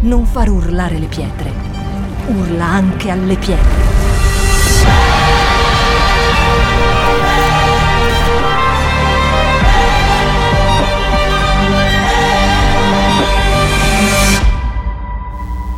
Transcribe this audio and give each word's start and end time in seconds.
non 0.00 0.24
far 0.24 0.48
urlare 0.48 0.96
le 0.98 1.06
pietre, 1.06 1.50
urla 2.28 2.64
anche 2.64 3.10
alle 3.10 3.36
pietre. 3.36 3.86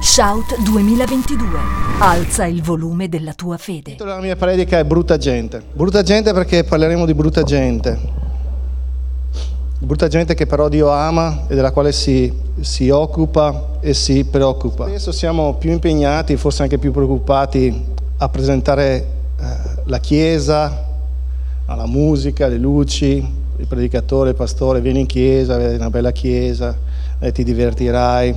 Shout 0.01 0.61
2022. 0.65 1.47
Alza 2.01 2.45
il 2.45 2.63
volume 2.63 3.09
della 3.09 3.33
tua 3.33 3.57
fede. 3.57 3.97
La 4.01 4.21
mia 4.21 4.37
predica 4.37 4.79
è 4.79 4.85
brutta 4.85 5.17
gente. 5.17 5.63
Brutta 5.73 6.03
gente 6.03 6.33
perché 6.35 6.65
parleremo 6.65 7.07
di 7.07 7.15
brutta 7.15 7.43
gente. 7.43 8.20
Brutta 9.83 10.09
gente 10.09 10.35
che 10.35 10.45
però 10.45 10.69
Dio 10.69 10.91
ama 10.91 11.47
e 11.49 11.55
della 11.55 11.73
quale 11.73 11.93
si, 11.93 12.31
si 12.61 12.91
occupa 12.91 13.79
e 13.81 13.95
si 13.95 14.25
preoccupa. 14.25 14.85
Adesso 14.85 15.11
siamo 15.11 15.55
più 15.55 15.71
impegnati, 15.71 16.37
forse 16.37 16.63
anche 16.63 16.77
più 16.77 16.93
preoccupati 16.93 17.85
a 18.19 18.29
presentare 18.29 18.97
eh, 18.97 19.47
la 19.85 19.99
Chiesa, 19.99 20.87
la 21.67 21.87
musica, 21.87 22.47
le 22.47 22.59
luci, 22.59 23.27
il 23.57 23.67
predicatore, 23.67 24.31
il 24.31 24.37
pastore, 24.37 24.83
vieni 24.83 25.01
in 25.01 25.07
chiesa, 25.07 25.57
vedi 25.57 25.77
una 25.77 25.89
bella 25.89 26.13
chiesa, 26.13 26.77
e 27.19 27.33
ti 27.33 27.43
divertirai 27.43 28.35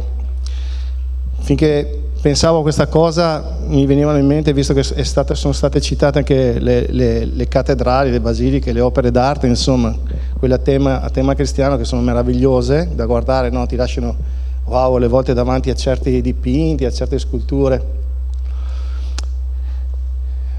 finché 1.39 2.03
pensavo 2.21 2.59
a 2.59 2.62
questa 2.62 2.87
cosa 2.87 3.57
mi 3.67 3.85
venivano 3.85 4.17
in 4.17 4.25
mente, 4.25 4.53
visto 4.53 4.73
che 4.73 4.84
state, 4.84 5.35
sono 5.35 5.51
state 5.51 5.81
citate 5.81 6.20
anche 6.20 6.57
le, 6.57 6.87
le, 6.89 7.25
le, 7.25 7.48
cattedrali, 7.49 8.12
le 8.12 8.21
basiliche, 8.21 8.71
le 8.71 8.79
opere 8.79 9.12
d'arte, 9.12 9.45
insomma, 9.45 9.93
quelle 10.43 10.55
a 10.55 10.61
tema, 10.61 10.99
a 10.99 11.09
tema 11.09 11.35
cristiano 11.35 11.77
che 11.77 11.85
sono 11.85 12.02
meravigliose 12.02 12.89
da 12.93 13.05
guardare, 13.05 13.49
no? 13.49 13.65
ti 13.65 13.77
lasciano 13.77 14.13
wow 14.65 14.93
alle 14.97 15.07
volte 15.07 15.34
davanti 15.34 15.70
a 15.70 15.73
certi 15.73 16.21
dipinti, 16.21 16.84
a 16.84 16.91
certe 16.91 17.17
sculture. 17.17 17.81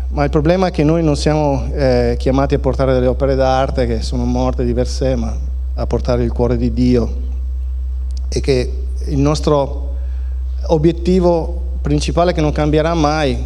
Ma 0.09 0.25
il 0.25 0.31
problema 0.31 0.69
è 0.69 0.71
che 0.71 0.85
noi 0.85 1.03
non 1.03 1.17
siamo 1.17 1.69
eh, 1.75 2.15
chiamati 2.19 2.55
a 2.55 2.59
portare 2.61 2.95
delle 2.95 3.09
opere 3.09 3.35
d'arte 3.35 3.87
che 3.87 4.01
sono 4.01 4.25
morte 4.25 4.65
di 4.65 4.73
per 4.73 4.89
sé, 4.89 5.17
ma 5.17 5.37
a 5.75 5.87
portare 5.87 6.25
il 6.25 6.33
cuore 6.33 6.57
di 6.57 6.73
Dio 6.73 7.17
e 8.31 8.41
che 8.41 8.73
il 9.09 9.19
nostro 9.19 9.97
obiettivo 10.69 11.61
principale 11.83 12.33
che 12.33 12.41
non 12.41 12.53
cambierà 12.53 12.95
mai 12.95 13.39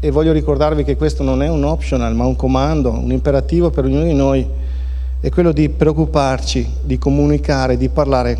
e 0.00 0.10
voglio 0.10 0.32
ricordarvi 0.32 0.82
che 0.82 0.96
questo 0.96 1.22
non 1.22 1.42
è 1.42 1.48
un 1.50 1.62
optional 1.62 2.14
ma 2.14 2.24
un 2.24 2.36
comando, 2.36 2.90
un 2.90 3.12
imperativo 3.12 3.68
per 3.68 3.84
ognuno 3.84 4.04
di 4.04 4.14
noi, 4.14 4.62
è 5.24 5.30
quello 5.30 5.52
di 5.52 5.70
preoccuparci, 5.70 6.68
di 6.82 6.98
comunicare, 6.98 7.78
di 7.78 7.88
parlare 7.88 8.36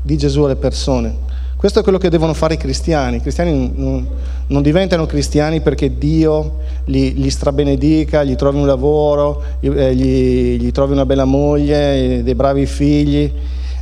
di 0.00 0.16
Gesù 0.16 0.42
alle 0.42 0.54
persone. 0.54 1.12
Questo 1.56 1.80
è 1.80 1.82
quello 1.82 1.98
che 1.98 2.10
devono 2.10 2.32
fare 2.32 2.54
i 2.54 2.56
cristiani. 2.56 3.16
I 3.16 3.20
cristiani 3.20 3.72
non, 3.74 4.06
non 4.46 4.62
diventano 4.62 5.04
cristiani 5.06 5.60
perché 5.62 5.98
Dio 5.98 6.58
li, 6.84 7.14
li, 7.14 7.28
strabenedica, 7.28 8.22
gli 8.22 8.36
trovi 8.36 8.58
un 8.58 8.66
lavoro, 8.66 9.42
gli, 9.58 9.66
eh, 9.66 9.96
gli, 9.96 10.70
trovi 10.70 10.92
una 10.92 11.04
bella 11.04 11.24
moglie, 11.24 12.22
dei 12.22 12.34
bravi 12.36 12.66
figli. 12.66 13.28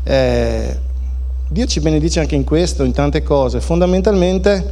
Eh, 0.03 0.79
Dio 1.47 1.67
ci 1.67 1.81
benedice 1.81 2.21
anche 2.21 2.37
in 2.37 2.45
questo, 2.45 2.85
in 2.85 2.93
tante 2.93 3.23
cose. 3.23 3.61
Fondamentalmente 3.61 4.65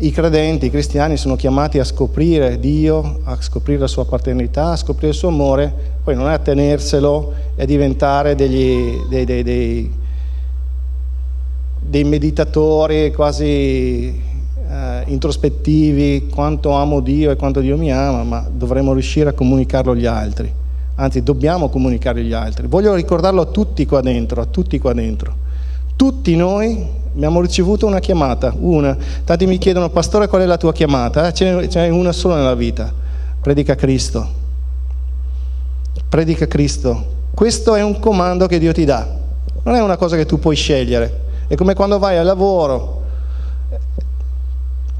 i 0.00 0.12
credenti, 0.12 0.66
i 0.66 0.70
cristiani 0.70 1.16
sono 1.16 1.34
chiamati 1.34 1.80
a 1.80 1.84
scoprire 1.84 2.60
Dio, 2.60 3.20
a 3.24 3.36
scoprire 3.40 3.80
la 3.80 3.86
sua 3.88 4.04
paternità, 4.04 4.70
a 4.70 4.76
scoprire 4.76 5.08
il 5.08 5.14
suo 5.18 5.28
amore, 5.28 5.72
poi 6.04 6.14
non 6.14 6.28
è 6.28 6.34
a 6.34 6.38
tenerselo 6.38 7.32
e 7.56 7.62
a 7.62 7.66
diventare 7.66 8.36
degli, 8.36 8.92
dei, 9.08 9.24
dei, 9.24 9.42
dei, 9.42 9.92
dei 11.80 12.04
meditatori 12.04 13.12
quasi 13.12 14.22
eh, 14.68 15.02
introspettivi, 15.06 16.28
quanto 16.32 16.70
amo 16.70 17.00
Dio 17.00 17.32
e 17.32 17.36
quanto 17.36 17.58
Dio 17.58 17.76
mi 17.76 17.92
ama, 17.92 18.22
ma 18.22 18.48
dovremmo 18.48 18.92
riuscire 18.92 19.30
a 19.30 19.32
comunicarlo 19.32 19.92
agli 19.92 20.06
altri. 20.06 20.52
Anzi, 20.94 21.24
dobbiamo 21.24 21.68
comunicare 21.68 22.20
agli 22.20 22.32
altri. 22.32 22.68
Voglio 22.68 22.94
ricordarlo 22.94 23.40
a 23.40 23.46
tutti 23.46 23.84
qua 23.84 24.00
dentro, 24.00 24.42
a 24.42 24.46
tutti 24.46 24.78
qua 24.78 24.92
dentro. 24.92 25.46
Tutti 25.96 26.36
noi 26.36 26.86
abbiamo 27.18 27.40
ricevuto 27.40 27.84
una 27.84 27.98
chiamata, 27.98 28.54
una. 28.60 28.96
Tanti 29.24 29.44
mi 29.46 29.58
chiedono, 29.58 29.90
pastore, 29.90 30.28
qual 30.28 30.42
è 30.42 30.46
la 30.46 30.56
tua 30.56 30.72
chiamata? 30.72 31.26
Eh, 31.26 31.32
ce 31.32 31.66
n'è 31.66 31.88
una 31.88 32.12
sola 32.12 32.36
nella 32.36 32.54
vita. 32.54 32.92
Predica 33.40 33.74
Cristo. 33.74 34.26
Predica 36.08 36.46
Cristo. 36.46 37.16
Questo 37.34 37.74
è 37.74 37.82
un 37.82 37.98
comando 37.98 38.46
che 38.46 38.60
Dio 38.60 38.72
ti 38.72 38.84
dà. 38.84 39.04
Non 39.64 39.74
è 39.74 39.82
una 39.82 39.96
cosa 39.96 40.14
che 40.14 40.26
tu 40.26 40.38
puoi 40.38 40.54
scegliere. 40.54 41.26
È 41.48 41.56
come 41.56 41.74
quando 41.74 41.98
vai 41.98 42.16
al 42.18 42.24
lavoro, 42.24 43.02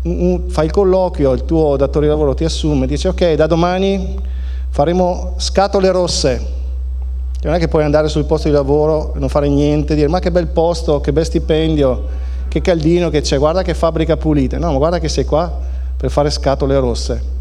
fai 0.03 0.65
il 0.65 0.73
colloquio, 0.73 1.33
il 1.33 1.45
tuo 1.45 1.77
datore 1.77 2.07
di 2.07 2.11
lavoro 2.11 2.35
ti 2.35 2.43
assume, 2.43 2.89
dice 2.89 3.09
ok, 3.09 3.35
da 3.35 3.47
domani 3.47 4.19
faremo 4.71 5.35
scatole 5.37 5.91
rosse 5.91 6.57
non 7.43 7.55
è 7.55 7.59
che 7.59 7.69
puoi 7.69 7.85
andare 7.85 8.09
sul 8.09 8.25
posto 8.25 8.49
di 8.49 8.55
lavoro 8.55 9.15
e 9.15 9.19
non 9.21 9.29
fare 9.29 9.49
niente, 9.49 9.95
dire 9.95 10.09
ma 10.09 10.19
che 10.19 10.33
bel 10.33 10.49
posto, 10.49 11.01
che 11.01 11.13
bel 11.13 11.25
stipendio, 11.25 12.05
che 12.49 12.61
caldino 12.61 13.11
che 13.11 13.21
c'è, 13.21 13.39
guarda 13.39 13.63
che 13.63 13.75
fabbrica 13.75 14.17
pulita. 14.17 14.59
No, 14.59 14.73
ma 14.73 14.79
guarda 14.79 14.99
che 14.99 15.09
sei 15.09 15.25
qua 15.25 15.53
per 15.97 16.11
fare 16.11 16.31
scatole 16.31 16.79
rosse. 16.79 17.37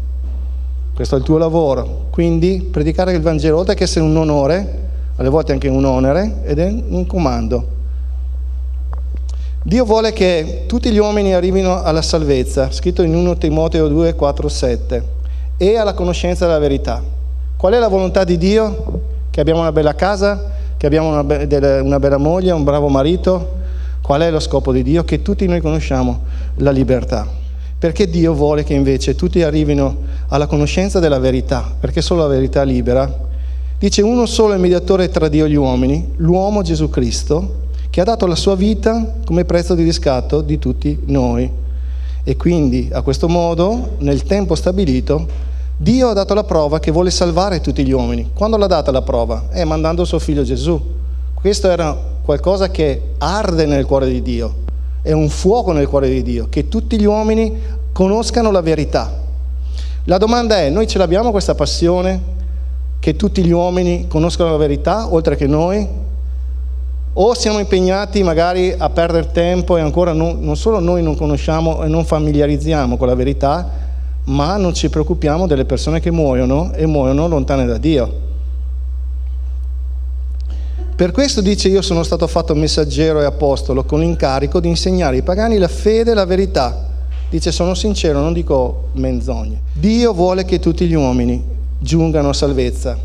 Questo 0.94 1.16
è 1.16 1.18
il 1.18 1.24
tuo 1.24 1.38
lavoro. 1.38 2.06
Quindi 2.10 2.68
predicare 2.70 3.12
il 3.12 3.20
Vangelo, 3.20 3.58
oltre 3.58 3.74
che 3.74 3.84
essere 3.84 4.04
un 4.04 4.16
onore, 4.16 4.86
alle 5.16 5.28
volte 5.28 5.52
anche 5.52 5.68
un 5.68 5.84
onere, 5.84 6.42
ed 6.44 6.58
è 6.58 6.66
un 6.66 7.04
comando. 7.06 7.76
Dio 9.62 9.84
vuole 9.84 10.12
che 10.12 10.64
tutti 10.66 10.90
gli 10.90 10.98
uomini 10.98 11.34
arrivino 11.34 11.82
alla 11.82 12.02
salvezza, 12.02 12.70
scritto 12.70 13.02
in 13.02 13.14
1 13.14 13.36
Timoteo 13.36 13.88
2, 13.88 14.14
4, 14.14 14.48
7, 14.48 15.04
e 15.56 15.76
alla 15.76 15.94
conoscenza 15.94 16.46
della 16.46 16.58
verità. 16.58 17.02
Qual 17.56 17.72
è 17.72 17.78
la 17.78 17.88
volontà 17.88 18.22
di 18.22 18.38
Dio? 18.38 19.16
Che 19.38 19.44
abbiamo 19.44 19.60
una 19.60 19.70
bella 19.70 19.94
casa, 19.94 20.50
che 20.76 20.84
abbiamo 20.86 21.10
una, 21.10 21.22
be- 21.22 21.80
una 21.80 22.00
bella 22.00 22.16
moglie, 22.16 22.50
un 22.50 22.64
bravo 22.64 22.88
marito. 22.88 23.54
Qual 24.02 24.20
è 24.20 24.32
lo 24.32 24.40
scopo 24.40 24.72
di 24.72 24.82
Dio? 24.82 25.04
Che 25.04 25.22
tutti 25.22 25.46
noi 25.46 25.60
conosciamo 25.60 26.22
la 26.56 26.72
libertà. 26.72 27.24
Perché 27.78 28.10
Dio 28.10 28.34
vuole 28.34 28.64
che 28.64 28.74
invece 28.74 29.14
tutti 29.14 29.40
arrivino 29.44 29.98
alla 30.26 30.48
conoscenza 30.48 30.98
della 30.98 31.20
verità, 31.20 31.72
perché 31.78 32.02
solo 32.02 32.22
la 32.22 32.26
verità 32.26 32.64
libera. 32.64 33.08
Dice 33.78 34.02
uno 34.02 34.26
solo 34.26 34.54
è 34.54 34.56
mediatore 34.56 35.08
tra 35.08 35.28
Dio 35.28 35.44
e 35.44 35.50
gli 35.50 35.54
uomini, 35.54 36.14
l'uomo 36.16 36.62
Gesù 36.62 36.90
Cristo, 36.90 37.58
che 37.90 38.00
ha 38.00 38.04
dato 38.04 38.26
la 38.26 38.34
sua 38.34 38.56
vita 38.56 39.18
come 39.24 39.44
prezzo 39.44 39.76
di 39.76 39.84
riscatto 39.84 40.40
di 40.40 40.58
tutti 40.58 40.98
noi. 41.04 41.48
E 42.24 42.36
quindi 42.36 42.88
a 42.90 43.02
questo 43.02 43.28
modo, 43.28 43.90
nel 43.98 44.24
tempo 44.24 44.56
stabilito, 44.56 45.46
Dio 45.80 46.08
ha 46.08 46.12
dato 46.12 46.34
la 46.34 46.42
prova 46.42 46.80
che 46.80 46.90
vuole 46.90 47.08
salvare 47.08 47.60
tutti 47.60 47.86
gli 47.86 47.92
uomini. 47.92 48.30
Quando 48.34 48.56
l'ha 48.56 48.66
data 48.66 48.90
la 48.90 49.02
prova? 49.02 49.44
È 49.48 49.62
mandando 49.62 50.04
suo 50.04 50.18
figlio 50.18 50.42
Gesù. 50.42 50.78
Questo 51.34 51.70
era 51.70 51.96
qualcosa 52.20 52.68
che 52.68 53.12
arde 53.18 53.64
nel 53.64 53.86
cuore 53.86 54.10
di 54.10 54.20
Dio, 54.20 54.54
è 55.02 55.12
un 55.12 55.28
fuoco 55.28 55.70
nel 55.70 55.86
cuore 55.86 56.08
di 56.08 56.24
Dio, 56.24 56.48
che 56.50 56.66
tutti 56.66 56.98
gli 56.98 57.04
uomini 57.04 57.56
conoscano 57.92 58.50
la 58.50 58.60
verità. 58.60 59.22
La 60.06 60.18
domanda 60.18 60.58
è, 60.58 60.68
noi 60.68 60.88
ce 60.88 60.98
l'abbiamo 60.98 61.30
questa 61.30 61.54
passione 61.54 62.20
che 62.98 63.14
tutti 63.14 63.44
gli 63.44 63.52
uomini 63.52 64.08
conoscano 64.08 64.50
la 64.50 64.56
verità, 64.56 65.12
oltre 65.14 65.36
che 65.36 65.46
noi? 65.46 65.86
O 67.12 67.34
siamo 67.34 67.60
impegnati 67.60 68.24
magari 68.24 68.74
a 68.76 68.90
perdere 68.90 69.30
tempo 69.30 69.76
e 69.76 69.80
ancora 69.80 70.12
non, 70.12 70.40
non 70.40 70.56
solo 70.56 70.80
noi 70.80 71.04
non 71.04 71.16
conosciamo 71.16 71.84
e 71.84 71.86
non 71.86 72.04
familiarizziamo 72.04 72.96
con 72.96 73.06
la 73.06 73.14
verità, 73.14 73.86
ma 74.28 74.56
non 74.56 74.74
ci 74.74 74.88
preoccupiamo 74.88 75.46
delle 75.46 75.64
persone 75.64 76.00
che 76.00 76.10
muoiono 76.10 76.72
e 76.72 76.86
muoiono 76.86 77.28
lontane 77.28 77.66
da 77.66 77.78
Dio. 77.78 78.26
Per 80.94 81.12
questo 81.12 81.40
dice 81.40 81.68
io 81.68 81.80
sono 81.80 82.02
stato 82.02 82.26
fatto 82.26 82.54
messaggero 82.54 83.20
e 83.20 83.24
apostolo 83.24 83.84
con 83.84 84.00
l'incarico 84.00 84.58
di 84.58 84.68
insegnare 84.68 85.16
ai 85.16 85.22
pagani 85.22 85.56
la 85.56 85.68
fede 85.68 86.10
e 86.10 86.14
la 86.14 86.24
verità. 86.24 86.86
Dice 87.30 87.52
sono 87.52 87.74
sincero, 87.74 88.20
non 88.20 88.32
dico 88.32 88.88
menzogne. 88.94 89.60
Dio 89.74 90.12
vuole 90.12 90.44
che 90.44 90.58
tutti 90.58 90.86
gli 90.86 90.94
uomini 90.94 91.42
giungano 91.78 92.30
a 92.30 92.32
salvezza. 92.32 92.98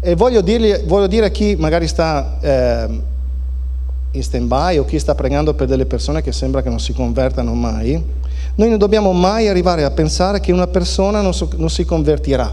E 0.00 0.14
voglio, 0.16 0.40
dirgli, 0.40 0.74
voglio 0.86 1.06
dire 1.06 1.26
a 1.26 1.30
chi 1.30 1.54
magari 1.56 1.86
sta 1.86 2.38
eh, 2.40 3.00
in 4.10 4.22
stand-by 4.22 4.78
o 4.78 4.84
chi 4.84 4.98
sta 4.98 5.14
pregando 5.14 5.54
per 5.54 5.68
delle 5.68 5.86
persone 5.86 6.20
che 6.20 6.32
sembra 6.32 6.62
che 6.62 6.68
non 6.68 6.80
si 6.80 6.92
convertano 6.92 7.54
mai, 7.54 8.02
noi 8.56 8.68
non 8.68 8.78
dobbiamo 8.78 9.12
mai 9.12 9.48
arrivare 9.48 9.84
a 9.84 9.90
pensare 9.90 10.40
che 10.40 10.52
una 10.52 10.66
persona 10.66 11.20
non, 11.20 11.34
so, 11.34 11.48
non 11.56 11.70
si 11.70 11.84
convertirà. 11.84 12.52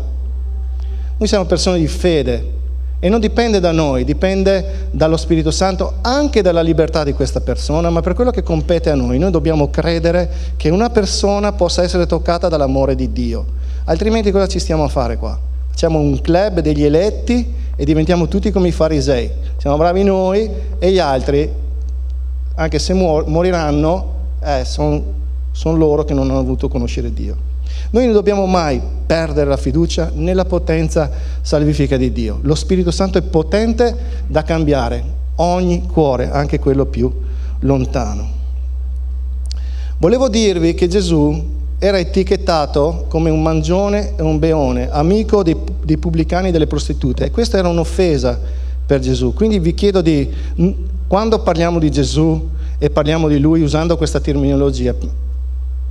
Noi 1.18 1.28
siamo 1.28 1.46
persone 1.46 1.78
di 1.78 1.88
fede 1.88 2.60
e 3.00 3.10
non 3.10 3.20
dipende 3.20 3.60
da 3.60 3.72
noi, 3.72 4.04
dipende 4.04 4.88
dallo 4.92 5.18
Spirito 5.18 5.52
Santo, 5.52 5.96
anche 6.02 6.42
dalla 6.42 6.62
libertà 6.62 7.04
di 7.04 7.14
questa 7.14 7.42
persona, 7.42 7.90
ma 7.90 8.02
per 8.02 8.14
quello 8.14 8.32
che 8.32 8.44
compete 8.44 8.90
a 8.90 8.96
noi. 8.96 9.20
Noi 9.20 9.32
dobbiamo 9.32 9.70
credere 9.70 10.30
che 10.58 10.70
una 10.70 10.90
persona 10.90 11.52
possa 11.52 11.84
essere 11.84 12.06
toccata 12.08 12.48
dall'amore 12.48 12.96
di 12.96 13.12
Dio. 13.12 13.46
Altrimenti 13.86 14.32
cosa 14.32 14.48
ci 14.48 14.60
stiamo 14.60 14.84
a 14.84 14.88
fare 14.88 15.18
qua? 15.18 15.40
Facciamo 15.70 16.00
un 16.00 16.20
club 16.22 16.60
degli 16.60 16.84
eletti 16.84 17.54
e 17.76 17.86
diventiamo 17.86 18.28
tutti 18.28 18.52
come 18.52 18.68
i 18.68 18.72
farisei. 18.72 19.30
Siamo 19.58 19.78
bravi 19.78 20.04
noi 20.04 20.50
e 20.80 20.92
gli 20.92 21.00
altri 21.00 21.60
anche 22.56 22.80
se 22.80 22.94
moriranno, 22.94 24.14
eh, 24.44 24.66
sono 24.66 25.20
son 25.52 25.78
loro 25.78 26.04
che 26.04 26.14
non 26.14 26.30
hanno 26.30 26.44
voluto 26.44 26.68
conoscere 26.68 27.14
Dio. 27.14 27.50
Noi 27.92 28.06
non 28.06 28.14
dobbiamo 28.14 28.46
mai 28.46 28.82
perdere 29.06 29.50
la 29.50 29.58
fiducia 29.58 30.12
nella 30.14 30.46
potenza 30.46 31.10
salvifica 31.42 31.98
di 31.98 32.12
Dio. 32.12 32.40
Lo 32.42 32.56
Spirito 32.56 32.92
Santo 32.92 33.18
è 33.18 33.22
potente 33.22 33.96
da 34.28 34.44
cambiare 34.44 35.04
ogni 35.36 35.86
cuore, 35.92 36.30
anche 36.32 36.60
quello 36.60 36.86
più 36.86 37.12
lontano. 37.60 38.40
Volevo 39.98 40.30
dirvi 40.30 40.74
che 40.74 40.88
Gesù 40.88 41.60
era 41.78 41.98
etichettato 41.98 43.06
come 43.08 43.30
un 43.30 43.42
mangione 43.42 44.14
e 44.16 44.22
un 44.22 44.40
beone, 44.40 44.90
amico 44.90 45.44
dei, 45.44 45.58
dei 45.84 45.98
pubblicani 45.98 46.50
e 46.50 46.52
delle 46.52 46.68
prostitute. 46.68 47.26
E 47.26 47.32
questa 47.32 47.58
era 47.58 47.68
un'offesa 47.68 48.40
per 48.86 49.00
Gesù. 49.00 49.34
Quindi 49.34 49.60
vi 49.60 49.74
chiedo 49.74 50.02
di, 50.02 50.30
quando 51.08 51.40
parliamo 51.40 51.80
di 51.80 51.90
Gesù 51.90 52.50
e 52.78 52.90
parliamo 52.90 53.28
di 53.28 53.40
Lui 53.40 53.62
usando 53.62 53.98
questa 53.98 54.20
terminologia, 54.20 54.94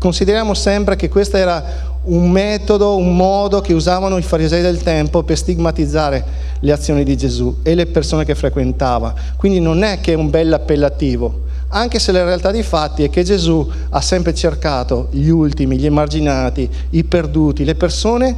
consideriamo 0.00 0.54
sempre 0.54 0.96
che 0.96 1.10
questo 1.10 1.36
era 1.36 1.98
un 2.04 2.30
metodo, 2.30 2.96
un 2.96 3.14
modo 3.14 3.60
che 3.60 3.74
usavano 3.74 4.16
i 4.16 4.22
farisei 4.22 4.62
del 4.62 4.82
tempo 4.82 5.22
per 5.22 5.36
stigmatizzare 5.36 6.24
le 6.58 6.72
azioni 6.72 7.04
di 7.04 7.18
Gesù 7.18 7.58
e 7.62 7.74
le 7.74 7.84
persone 7.84 8.24
che 8.24 8.34
frequentava. 8.34 9.14
Quindi 9.36 9.60
non 9.60 9.82
è 9.82 10.00
che 10.00 10.12
è 10.12 10.16
un 10.16 10.30
bel 10.30 10.54
appellativo, 10.54 11.42
anche 11.68 11.98
se 11.98 12.12
la 12.12 12.24
realtà 12.24 12.50
dei 12.50 12.62
fatti 12.62 13.04
è 13.04 13.10
che 13.10 13.22
Gesù 13.22 13.70
ha 13.90 14.00
sempre 14.00 14.34
cercato 14.34 15.08
gli 15.10 15.28
ultimi, 15.28 15.76
gli 15.76 15.84
emarginati, 15.84 16.68
i 16.90 17.04
perduti, 17.04 17.64
le 17.64 17.74
persone 17.74 18.34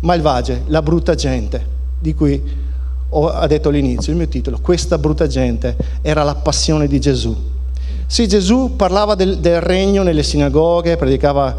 malvagie, 0.00 0.62
la 0.68 0.80
brutta 0.80 1.14
gente, 1.14 1.64
di 2.00 2.14
cui 2.14 2.42
ho 3.10 3.46
detto 3.46 3.68
all'inizio 3.68 4.12
il 4.12 4.18
mio 4.18 4.28
titolo, 4.28 4.58
questa 4.62 4.96
brutta 4.96 5.26
gente 5.26 5.76
era 6.00 6.22
la 6.22 6.34
passione 6.34 6.88
di 6.88 6.98
Gesù. 6.98 7.54
Sì, 8.06 8.28
Gesù 8.28 8.76
parlava 8.76 9.14
del, 9.14 9.38
del 9.38 9.60
regno 9.60 10.02
nelle 10.02 10.22
sinagoghe, 10.22 10.96
predicava, 10.96 11.54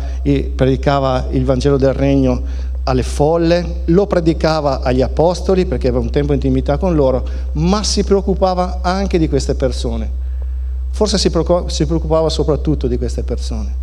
predicava 0.55 1.27
il 1.31 1.43
Vangelo 1.43 1.77
del 1.77 1.93
regno 1.93 2.41
alle 2.83 3.03
folle, 3.03 3.81
lo 3.85 4.07
predicava 4.07 4.81
agli 4.81 5.01
apostoli 5.01 5.65
perché 5.65 5.89
aveva 5.89 6.03
un 6.03 6.09
tempo 6.09 6.31
intimità 6.31 6.77
con 6.77 6.95
loro, 6.95 7.27
ma 7.53 7.83
si 7.83 8.03
preoccupava 8.03 8.79
anche 8.81 9.17
di 9.17 9.27
queste 9.27 9.55
persone 9.55 10.25
Forse 10.97 11.19
si 11.19 11.85
preoccupava 11.85 12.27
soprattutto 12.27 12.87
di 12.87 12.97
queste 12.97 13.21
persone. 13.21 13.75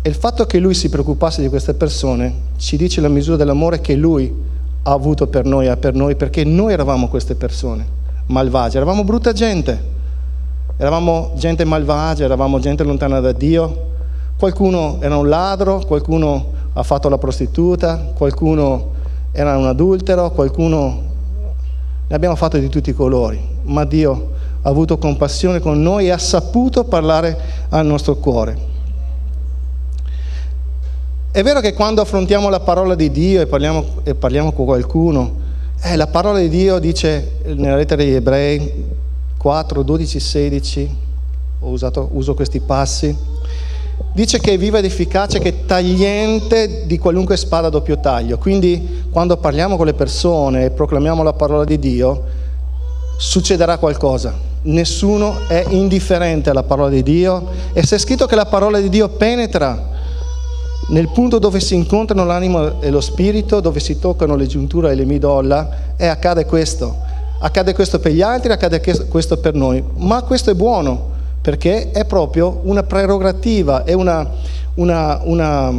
E 0.00 0.08
il 0.08 0.14
fatto 0.14 0.46
che 0.46 0.60
lui 0.60 0.74
si 0.74 0.88
preoccupasse 0.88 1.42
di 1.42 1.48
queste 1.48 1.74
persone 1.74 2.34
ci 2.56 2.76
dice 2.76 3.00
la 3.00 3.08
misura 3.08 3.36
dell'amore 3.36 3.80
che 3.80 3.96
lui 3.96 4.32
ha 4.82 4.92
avuto 4.92 5.26
per 5.26 5.44
noi 5.44 5.66
e 5.66 5.76
per 5.76 5.94
noi, 5.94 6.14
perché 6.14 6.44
noi 6.44 6.72
eravamo 6.72 7.08
queste 7.08 7.34
persone 7.34 7.84
malvagie, 8.26 8.76
eravamo 8.76 9.02
brutta 9.02 9.32
gente, 9.32 9.82
eravamo 10.80 11.32
gente 11.34 11.66
malvagia, 11.66 12.24
eravamo 12.24 12.58
gente 12.58 12.84
lontana 12.84 13.20
da 13.20 13.32
Dio. 13.32 13.88
Qualcuno 14.38 14.96
era 15.00 15.18
un 15.18 15.28
ladro, 15.28 15.82
qualcuno 15.86 16.52
ha 16.72 16.82
fatto 16.82 17.10
la 17.10 17.18
prostituta, 17.18 18.12
qualcuno 18.16 18.92
era 19.30 19.58
un 19.58 19.66
adultero, 19.66 20.30
qualcuno 20.30 21.02
ne 22.08 22.14
abbiamo 22.14 22.34
fatto 22.34 22.56
di 22.56 22.70
tutti 22.70 22.88
i 22.88 22.94
colori, 22.94 23.38
ma 23.64 23.84
Dio 23.84 24.30
ha 24.62 24.68
avuto 24.70 24.96
compassione 24.96 25.60
con 25.60 25.82
noi 25.82 26.06
e 26.06 26.12
ha 26.12 26.18
saputo 26.18 26.84
parlare 26.84 27.36
al 27.68 27.84
nostro 27.84 28.16
cuore. 28.16 28.68
È 31.30 31.42
vero 31.42 31.60
che 31.60 31.74
quando 31.74 32.00
affrontiamo 32.00 32.48
la 32.48 32.60
parola 32.60 32.94
di 32.94 33.10
Dio 33.10 33.42
e 33.42 33.46
parliamo, 33.46 33.84
e 34.02 34.14
parliamo 34.14 34.52
con 34.52 34.64
qualcuno, 34.64 35.48
eh, 35.82 35.96
la 35.96 36.06
parola 36.06 36.38
di 36.38 36.48
Dio 36.48 36.78
dice 36.78 37.32
nella 37.54 37.76
lettera 37.76 38.02
degli 38.02 38.14
ebrei 38.14 38.79
4, 39.40 39.82
12, 39.82 40.20
16, 40.20 40.96
ho 41.60 41.68
usato, 41.70 42.10
uso 42.12 42.34
questi 42.34 42.60
passi, 42.60 43.16
dice 44.12 44.38
che 44.38 44.52
è 44.52 44.58
viva 44.58 44.76
ed 44.76 44.84
efficace, 44.84 45.38
che 45.38 45.48
è 45.48 45.64
tagliente 45.64 46.84
di 46.84 46.98
qualunque 46.98 47.38
spada 47.38 47.68
a 47.68 47.70
doppio 47.70 47.98
taglio. 48.00 48.36
Quindi 48.36 49.04
quando 49.10 49.38
parliamo 49.38 49.78
con 49.78 49.86
le 49.86 49.94
persone 49.94 50.66
e 50.66 50.70
proclamiamo 50.72 51.22
la 51.22 51.32
parola 51.32 51.64
di 51.64 51.78
Dio, 51.78 52.24
succederà 53.16 53.78
qualcosa 53.78 54.48
nessuno 54.62 55.48
è 55.48 55.64
indifferente 55.70 56.50
alla 56.50 56.64
parola 56.64 56.90
di 56.90 57.02
Dio 57.02 57.48
e 57.72 57.82
se 57.82 57.96
è 57.96 57.98
scritto 57.98 58.26
che 58.26 58.34
la 58.34 58.44
parola 58.44 58.78
di 58.78 58.90
Dio 58.90 59.08
penetra 59.08 59.88
nel 60.88 61.08
punto 61.08 61.38
dove 61.38 61.60
si 61.60 61.74
incontrano 61.74 62.26
l'animo 62.26 62.78
e 62.82 62.90
lo 62.90 63.00
spirito, 63.00 63.60
dove 63.60 63.80
si 63.80 63.98
toccano 63.98 64.36
le 64.36 64.46
giunture 64.46 64.90
e 64.90 64.94
le 64.94 65.06
midolla, 65.06 65.94
e 65.96 66.06
accade 66.06 66.44
questo. 66.44 67.08
Accade 67.42 67.72
questo 67.72 67.98
per 68.00 68.12
gli 68.12 68.20
altri, 68.20 68.52
accade 68.52 68.82
questo 69.08 69.38
per 69.38 69.54
noi. 69.54 69.82
Ma 69.96 70.20
questo 70.22 70.50
è 70.50 70.54
buono, 70.54 71.08
perché 71.40 71.90
è 71.90 72.04
proprio 72.04 72.60
una 72.64 72.82
prerogativa, 72.82 73.84
è 73.84 73.94
una, 73.94 74.28
una, 74.74 75.20
una, 75.24 75.72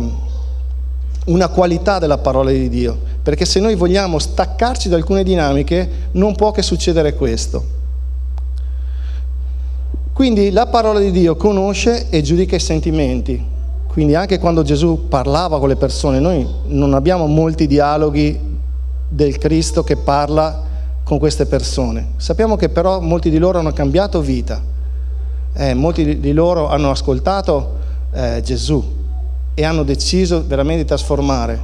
una 1.25 1.47
qualità 1.49 1.99
della 1.99 2.17
parola 2.17 2.49
di 2.49 2.67
Dio. 2.67 2.97
Perché 3.21 3.45
se 3.45 3.59
noi 3.59 3.75
vogliamo 3.75 4.17
staccarci 4.17 4.89
da 4.89 4.95
alcune 4.95 5.23
dinamiche, 5.23 5.89
non 6.13 6.33
può 6.35 6.49
che 6.49 6.63
succedere 6.63 7.13
questo. 7.13 7.63
Quindi 10.13 10.49
la 10.49 10.65
parola 10.65 10.97
di 10.97 11.11
Dio 11.11 11.35
conosce 11.35 12.09
e 12.09 12.23
giudica 12.23 12.55
i 12.55 12.59
sentimenti. 12.59 13.49
Quindi 13.85 14.15
anche 14.15 14.39
quando 14.39 14.63
Gesù 14.63 15.07
parlava 15.07 15.59
con 15.59 15.67
le 15.67 15.75
persone, 15.75 16.19
noi 16.19 16.47
non 16.69 16.95
abbiamo 16.95 17.27
molti 17.27 17.67
dialoghi 17.67 18.39
del 19.07 19.37
Cristo 19.37 19.83
che 19.83 19.97
parla 19.97 20.69
con 21.11 21.19
queste 21.19 21.45
persone. 21.45 22.13
Sappiamo 22.15 22.55
che 22.55 22.69
però 22.69 23.01
molti 23.01 23.29
di 23.29 23.37
loro 23.37 23.59
hanno 23.59 23.73
cambiato 23.73 24.21
vita, 24.21 24.63
eh, 25.51 25.73
molti 25.73 26.21
di 26.21 26.31
loro 26.31 26.69
hanno 26.69 26.89
ascoltato 26.89 27.75
eh, 28.13 28.39
Gesù 28.41 28.81
e 29.53 29.65
hanno 29.65 29.83
deciso 29.83 30.41
veramente 30.47 30.83
di 30.83 30.87
trasformare 30.87 31.59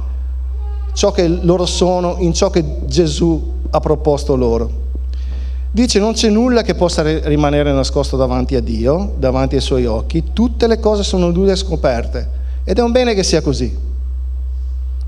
ciò 0.92 1.12
che 1.12 1.26
loro 1.26 1.64
sono 1.64 2.16
in 2.18 2.34
ciò 2.34 2.50
che 2.50 2.62
Gesù 2.84 3.52
ha 3.70 3.80
proposto 3.80 4.36
loro. 4.36 4.70
Dice 5.70 5.98
non 5.98 6.12
c'è 6.12 6.28
nulla 6.28 6.60
che 6.60 6.74
possa 6.74 7.00
rimanere 7.26 7.72
nascosto 7.72 8.18
davanti 8.18 8.54
a 8.54 8.60
Dio, 8.60 9.14
davanti 9.16 9.54
ai 9.54 9.62
suoi 9.62 9.86
occhi, 9.86 10.24
tutte 10.34 10.66
le 10.66 10.78
cose 10.78 11.02
sono 11.02 11.30
nude 11.30 11.52
e 11.52 11.56
scoperte 11.56 12.28
ed 12.64 12.76
è 12.76 12.82
un 12.82 12.92
bene 12.92 13.14
che 13.14 13.22
sia 13.22 13.40
così. 13.40 13.74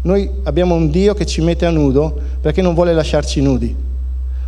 Noi 0.01 0.31
abbiamo 0.45 0.77
un 0.77 0.89
Dio 0.89 1.13
che 1.13 1.27
ci 1.27 1.43
mette 1.43 1.67
a 1.67 1.71
nudo 1.71 2.19
perché 2.41 2.63
non 2.63 2.73
vuole 2.73 2.95
lasciarci 2.95 3.43
nudi, 3.43 3.89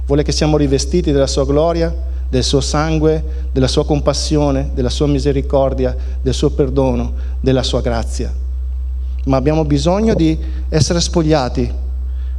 vuole 0.07 0.23
che 0.23 0.33
siamo 0.33 0.57
rivestiti 0.57 1.13
della 1.13 1.27
sua 1.27 1.45
gloria, 1.45 1.95
del 2.29 2.43
suo 2.43 2.61
sangue, 2.61 3.23
della 3.53 3.69
sua 3.69 3.85
compassione, 3.85 4.71
della 4.75 4.91
sua 4.91 5.07
misericordia, 5.07 5.95
del 6.21 6.35
suo 6.35 6.51
perdono, 6.51 7.13
della 7.41 7.63
sua 7.63 7.81
grazia. 7.81 8.33
Ma 9.25 9.37
abbiamo 9.37 9.65
bisogno 9.65 10.15
di 10.15 10.37
essere 10.69 11.01
spogliati 11.01 11.71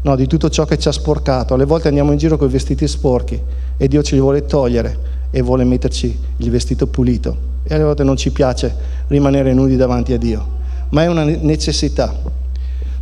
no, 0.04 0.16
di 0.16 0.28
tutto 0.28 0.50
ciò 0.50 0.66
che 0.66 0.78
ci 0.78 0.88
ha 0.88 0.92
sporcato. 0.92 1.54
Alle 1.54 1.66
volte 1.66 1.88
andiamo 1.88 2.12
in 2.12 2.18
giro 2.18 2.38
con 2.38 2.48
i 2.48 2.52
vestiti 2.52 2.88
sporchi 2.88 3.40
e 3.78 3.88
Dio 3.88 4.04
ce 4.04 4.16
li 4.16 4.22
vuole 4.22 4.46
togliere 4.46 5.12
e 5.32 5.42
vuole 5.42 5.64
metterci 5.64 6.18
il 6.38 6.50
vestito 6.50 6.88
pulito. 6.88 7.52
E 7.64 7.74
alle 7.74 7.84
volte 7.84 8.04
non 8.04 8.18
ci 8.18 8.32
piace 8.32 8.76
rimanere 9.08 9.54
nudi 9.54 9.76
davanti 9.76 10.14
a 10.14 10.18
Dio, 10.18 10.46
ma 10.90 11.04
è 11.04 11.08
una 11.08 11.24
necessità. 11.24 12.42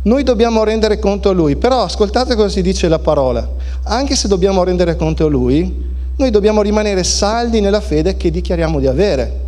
Noi 0.04 0.24
dobbiamo 0.24 0.64
rendere 0.64 0.98
conto 0.98 1.28
a 1.28 1.32
Lui, 1.32 1.54
però 1.54 1.82
ascoltate 1.82 2.34
cosa 2.34 2.48
si 2.48 2.60
dice 2.60 2.88
la 2.88 2.98
parola. 2.98 3.48
Anche 3.84 4.16
se 4.16 4.26
dobbiamo 4.26 4.64
rendere 4.64 4.96
conto 4.96 5.26
a 5.26 5.28
Lui, 5.28 5.90
noi 6.16 6.30
dobbiamo 6.30 6.60
rimanere 6.60 7.04
saldi 7.04 7.60
nella 7.60 7.80
fede 7.80 8.16
che 8.16 8.32
dichiariamo 8.32 8.80
di 8.80 8.88
avere. 8.88 9.40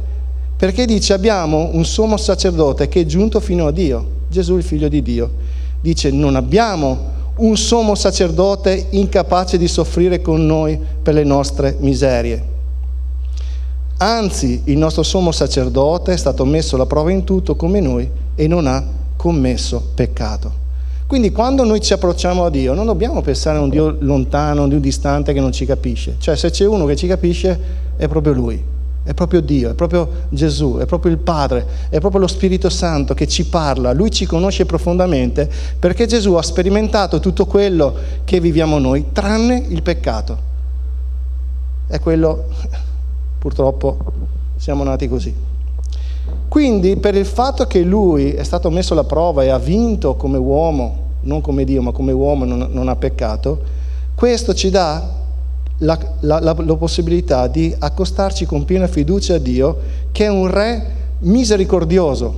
Perché 0.57 0.87
dice 0.87 1.13
abbiamo 1.13 1.71
un 1.73 1.85
sommo 1.85 2.17
sacerdote 2.17 2.89
che 2.89 3.01
è 3.01 3.05
giunto 3.05 3.41
fino 3.41 3.67
a 3.67 3.73
Dio, 3.73 4.07
Gesù 4.29 4.57
il 4.57 4.63
figlio 4.63 4.87
di 4.89 5.03
Dio. 5.03 5.31
Dice 5.81 6.13
non 6.13 6.37
abbiamo 6.37 7.13
un 7.37 7.57
sommo 7.57 7.97
sacerdote 7.97 8.87
incapace 8.91 9.59
di 9.59 9.67
soffrire 9.67 10.23
con 10.23 10.47
noi 10.47 10.79
per 11.03 11.15
le 11.15 11.25
nostre 11.25 11.77
miserie. 11.81 12.53
Anzi, 13.97 14.63
il 14.65 14.79
nostro 14.79 15.03
sommo 15.03 15.33
sacerdote 15.33 16.13
è 16.13 16.17
stato 16.17 16.45
messo 16.45 16.77
alla 16.77 16.87
prova 16.87 17.11
in 17.11 17.25
tutto 17.25 17.57
come 17.57 17.81
noi 17.81 18.09
e 18.37 18.47
non 18.47 18.69
ha 18.69 19.03
commesso 19.25 19.93
peccato. 19.95 20.53
Quindi 21.07 21.33
quando 21.33 21.65
noi 21.65 21.81
ci 21.81 21.95
approcciamo 21.95 22.45
a 22.45 22.51
Dio 22.51 22.75
non 22.75 22.85
dobbiamo 22.85 23.23
pensare 23.23 23.57
a 23.57 23.63
un 23.63 23.71
Dio 23.71 23.97
lontano, 24.01 24.65
un 24.65 24.69
Dio 24.69 24.79
distante 24.79 25.33
che 25.33 25.41
non 25.41 25.51
ci 25.51 25.65
capisce. 25.65 26.17
Cioè 26.19 26.37
se 26.37 26.51
c'è 26.51 26.67
uno 26.67 26.85
che 26.85 26.95
ci 26.95 27.07
capisce 27.07 27.59
è 27.97 28.07
proprio 28.07 28.35
Lui. 28.35 28.63
È 29.03 29.15
proprio 29.15 29.41
Dio, 29.41 29.71
è 29.71 29.75
proprio 29.75 30.27
Gesù, 30.29 30.77
è 30.77 30.85
proprio 30.85 31.11
il 31.11 31.17
Padre, 31.17 31.67
è 31.89 32.01
proprio 32.01 32.21
lo 32.21 32.27
Spirito 32.27 32.69
Santo 32.69 33.15
che 33.15 33.27
ci 33.27 33.47
parla, 33.47 33.95
Lui 33.95 34.11
ci 34.11 34.27
conosce 34.27 34.67
profondamente 34.67 35.51
perché 35.79 36.05
Gesù 36.05 36.35
ha 36.35 36.43
sperimentato 36.43 37.19
tutto 37.19 37.47
quello 37.47 37.95
che 38.25 38.41
viviamo 38.41 38.79
noi, 38.79 39.07
tranne 39.13 39.65
il 39.69 39.81
peccato. 39.81 40.39
È 41.87 41.99
quello, 41.99 42.45
purtroppo, 43.41 43.97
siamo 44.57 44.85
nati 44.85 45.09
così. 45.09 45.54
Quindi 46.55 46.95
per 46.99 47.17
il 47.17 47.27
fatto 47.27 47.67
che 47.67 47.83
Lui 47.83 48.31
è 48.31 48.45
stato 48.45 48.71
messo 48.71 48.93
alla 48.93 49.03
prova 49.03 49.43
e 49.43 49.49
ha 49.49 49.59
vinto 49.59 50.15
come 50.15 50.39
uomo, 50.39 50.99
non 51.23 51.41
come 51.41 51.65
Dio, 51.65 51.83
ma 51.83 51.91
come 51.91 52.13
uomo 52.13 52.45
non, 52.45 52.69
non 52.71 52.87
ha 52.87 52.95
peccato, 52.95 53.61
questo 54.15 54.55
ci 54.55 54.71
dà 54.71 55.05
la, 55.79 55.99
la, 56.21 56.39
la, 56.39 56.55
la 56.57 56.77
possibilità 56.77 57.49
di 57.49 57.75
accostarci 57.77 58.47
con 58.47 58.65
piena 58.65 58.87
fiducia 58.87 59.35
a 59.35 59.39
Dio, 59.39 59.79
che 60.13 60.27
è 60.27 60.29
un 60.29 60.47
Re 60.49 60.87
misericordioso, 61.19 62.33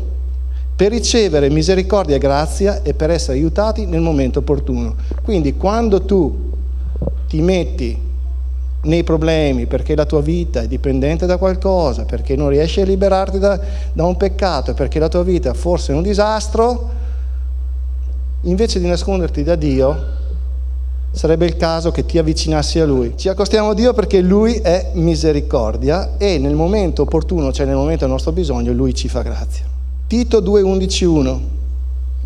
per 0.75 0.93
ricevere 0.93 1.51
misericordia 1.51 2.17
e 2.17 2.19
grazia 2.19 2.83
e 2.83 2.95
per 2.95 3.11
essere 3.11 3.37
aiutati 3.37 3.85
nel 3.85 4.01
momento 4.01 4.39
opportuno. 4.39 4.95
Quindi 5.25 5.57
quando 5.57 6.01
tu 6.01 6.53
ti 7.29 7.43
metti 7.43 7.99
nei 8.83 9.03
problemi 9.03 9.67
perché 9.67 9.95
la 9.97 10.05
tua 10.05 10.21
vita 10.21 10.63
è 10.63 10.69
dipendente 10.69 11.27
da 11.27 11.37
qualcosa, 11.37 12.05
perché 12.05 12.37
non 12.37 12.49
riesci 12.49 12.81
a 12.81 12.85
liberarti 12.85 13.39
da, 13.39 13.59
da 13.93 14.05
un 14.05 14.17
peccato, 14.17 14.75
perché 14.75 14.99
la 14.99 15.09
tua 15.09 15.23
vita 15.23 15.55
forse 15.55 15.93
è 15.93 15.97
un 15.97 16.03
disastro, 16.03 16.91
invece 18.43 18.79
di 18.79 18.87
nasconderti 18.87 19.43
da 19.43 19.57
Dio, 19.57 20.15
sarebbe 21.11 21.47
il 21.47 21.57
caso 21.57 21.91
che 21.91 22.05
ti 22.05 22.19
avvicinassi 22.19 22.79
a 22.79 22.85
Lui. 22.85 23.15
Ci 23.17 23.29
accostiamo 23.29 23.71
a 23.71 23.75
Dio 23.75 23.93
perché 23.95 24.21
Lui 24.21 24.55
è 24.55 24.91
misericordia 24.95 26.17
e 26.19 26.39
nel 26.39 26.55
momento 26.55 27.03
opportuno, 27.03 27.53
cioè 27.53 27.67
nel 27.67 27.77
momento 27.77 28.05
del 28.05 28.11
nostro 28.11 28.33
bisogno, 28.33 28.73
Lui 28.73 28.95
ci 28.95 29.09
fa 29.09 29.23
grazia. 29.23 29.65
Tito 30.07 30.41
2.11.1 30.41 31.55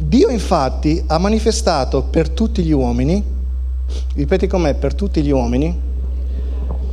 Dio 0.03 0.29
infatti 0.29 1.03
ha 1.07 1.19
manifestato 1.19 2.03
per 2.03 2.31
tutti 2.31 2.63
gli 2.63 2.73
uomini, 2.73 3.23
ripeti 4.15 4.47
con 4.47 4.63
me, 4.63 4.75
per 4.75 4.95
tutti 4.95 5.23
gli 5.23 5.31
uomini, 5.31 5.79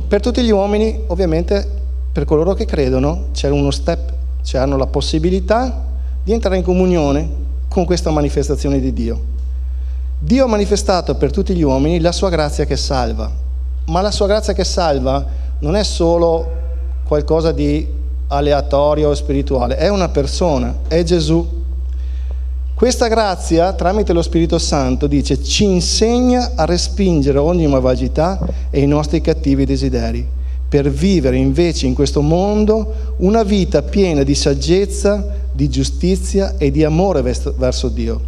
per 0.08 0.20
tutti 0.22 0.42
gli 0.42 0.50
uomini 0.50 1.02
ovviamente 1.08 1.76
per 2.10 2.24
coloro 2.24 2.54
che 2.54 2.64
credono 2.64 3.26
c'è 3.32 3.50
uno 3.50 3.70
step, 3.70 4.12
cioè 4.42 4.62
hanno 4.62 4.78
la 4.78 4.86
possibilità 4.86 5.84
di 6.24 6.32
entrare 6.32 6.56
in 6.56 6.62
comunione 6.62 7.28
con 7.68 7.84
questa 7.84 8.10
manifestazione 8.10 8.80
di 8.80 8.92
Dio. 8.94 9.20
Dio 10.18 10.44
ha 10.46 10.48
manifestato 10.48 11.14
per 11.14 11.30
tutti 11.30 11.54
gli 11.54 11.62
uomini 11.62 12.00
la 12.00 12.12
sua 12.12 12.30
grazia 12.30 12.64
che 12.64 12.76
salva, 12.76 13.30
ma 13.86 14.00
la 14.00 14.10
sua 14.10 14.26
grazia 14.26 14.54
che 14.54 14.64
salva 14.64 15.24
non 15.60 15.76
è 15.76 15.84
solo 15.84 16.56
qualcosa 17.06 17.52
di 17.52 17.86
aleatorio 18.28 19.10
o 19.10 19.14
spirituale, 19.14 19.76
è 19.76 19.88
una 19.88 20.08
persona, 20.08 20.74
è 20.88 21.02
Gesù. 21.02 21.57
Questa 22.78 23.08
grazia, 23.08 23.72
tramite 23.72 24.12
lo 24.12 24.22
Spirito 24.22 24.56
Santo, 24.56 25.08
dice, 25.08 25.42
ci 25.42 25.64
insegna 25.64 26.52
a 26.54 26.64
respingere 26.64 27.36
ogni 27.38 27.66
malvagità 27.66 28.38
e 28.70 28.80
i 28.80 28.86
nostri 28.86 29.20
cattivi 29.20 29.64
desideri, 29.64 30.24
per 30.68 30.88
vivere 30.88 31.38
invece 31.38 31.88
in 31.88 31.94
questo 31.94 32.22
mondo 32.22 33.16
una 33.16 33.42
vita 33.42 33.82
piena 33.82 34.22
di 34.22 34.36
saggezza, 34.36 35.26
di 35.50 35.68
giustizia 35.68 36.54
e 36.56 36.70
di 36.70 36.84
amore 36.84 37.20
verso 37.20 37.88
Dio. 37.88 38.20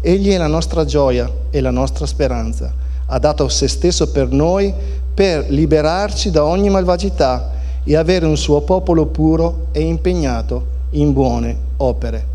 Egli 0.00 0.30
è 0.30 0.38
la 0.38 0.46
nostra 0.46 0.86
gioia 0.86 1.30
e 1.50 1.60
la 1.60 1.70
nostra 1.70 2.06
speranza. 2.06 2.72
Ha 3.04 3.18
dato 3.18 3.50
se 3.50 3.68
stesso 3.68 4.10
per 4.10 4.30
noi 4.30 4.72
per 5.12 5.44
liberarci 5.50 6.30
da 6.30 6.46
ogni 6.46 6.70
malvagità 6.70 7.50
e 7.84 7.96
avere 7.96 8.24
un 8.24 8.38
suo 8.38 8.62
popolo 8.62 9.04
puro 9.04 9.66
e 9.72 9.82
impegnato 9.82 10.64
in 10.92 11.12
buone 11.12 11.54
opere. 11.76 12.29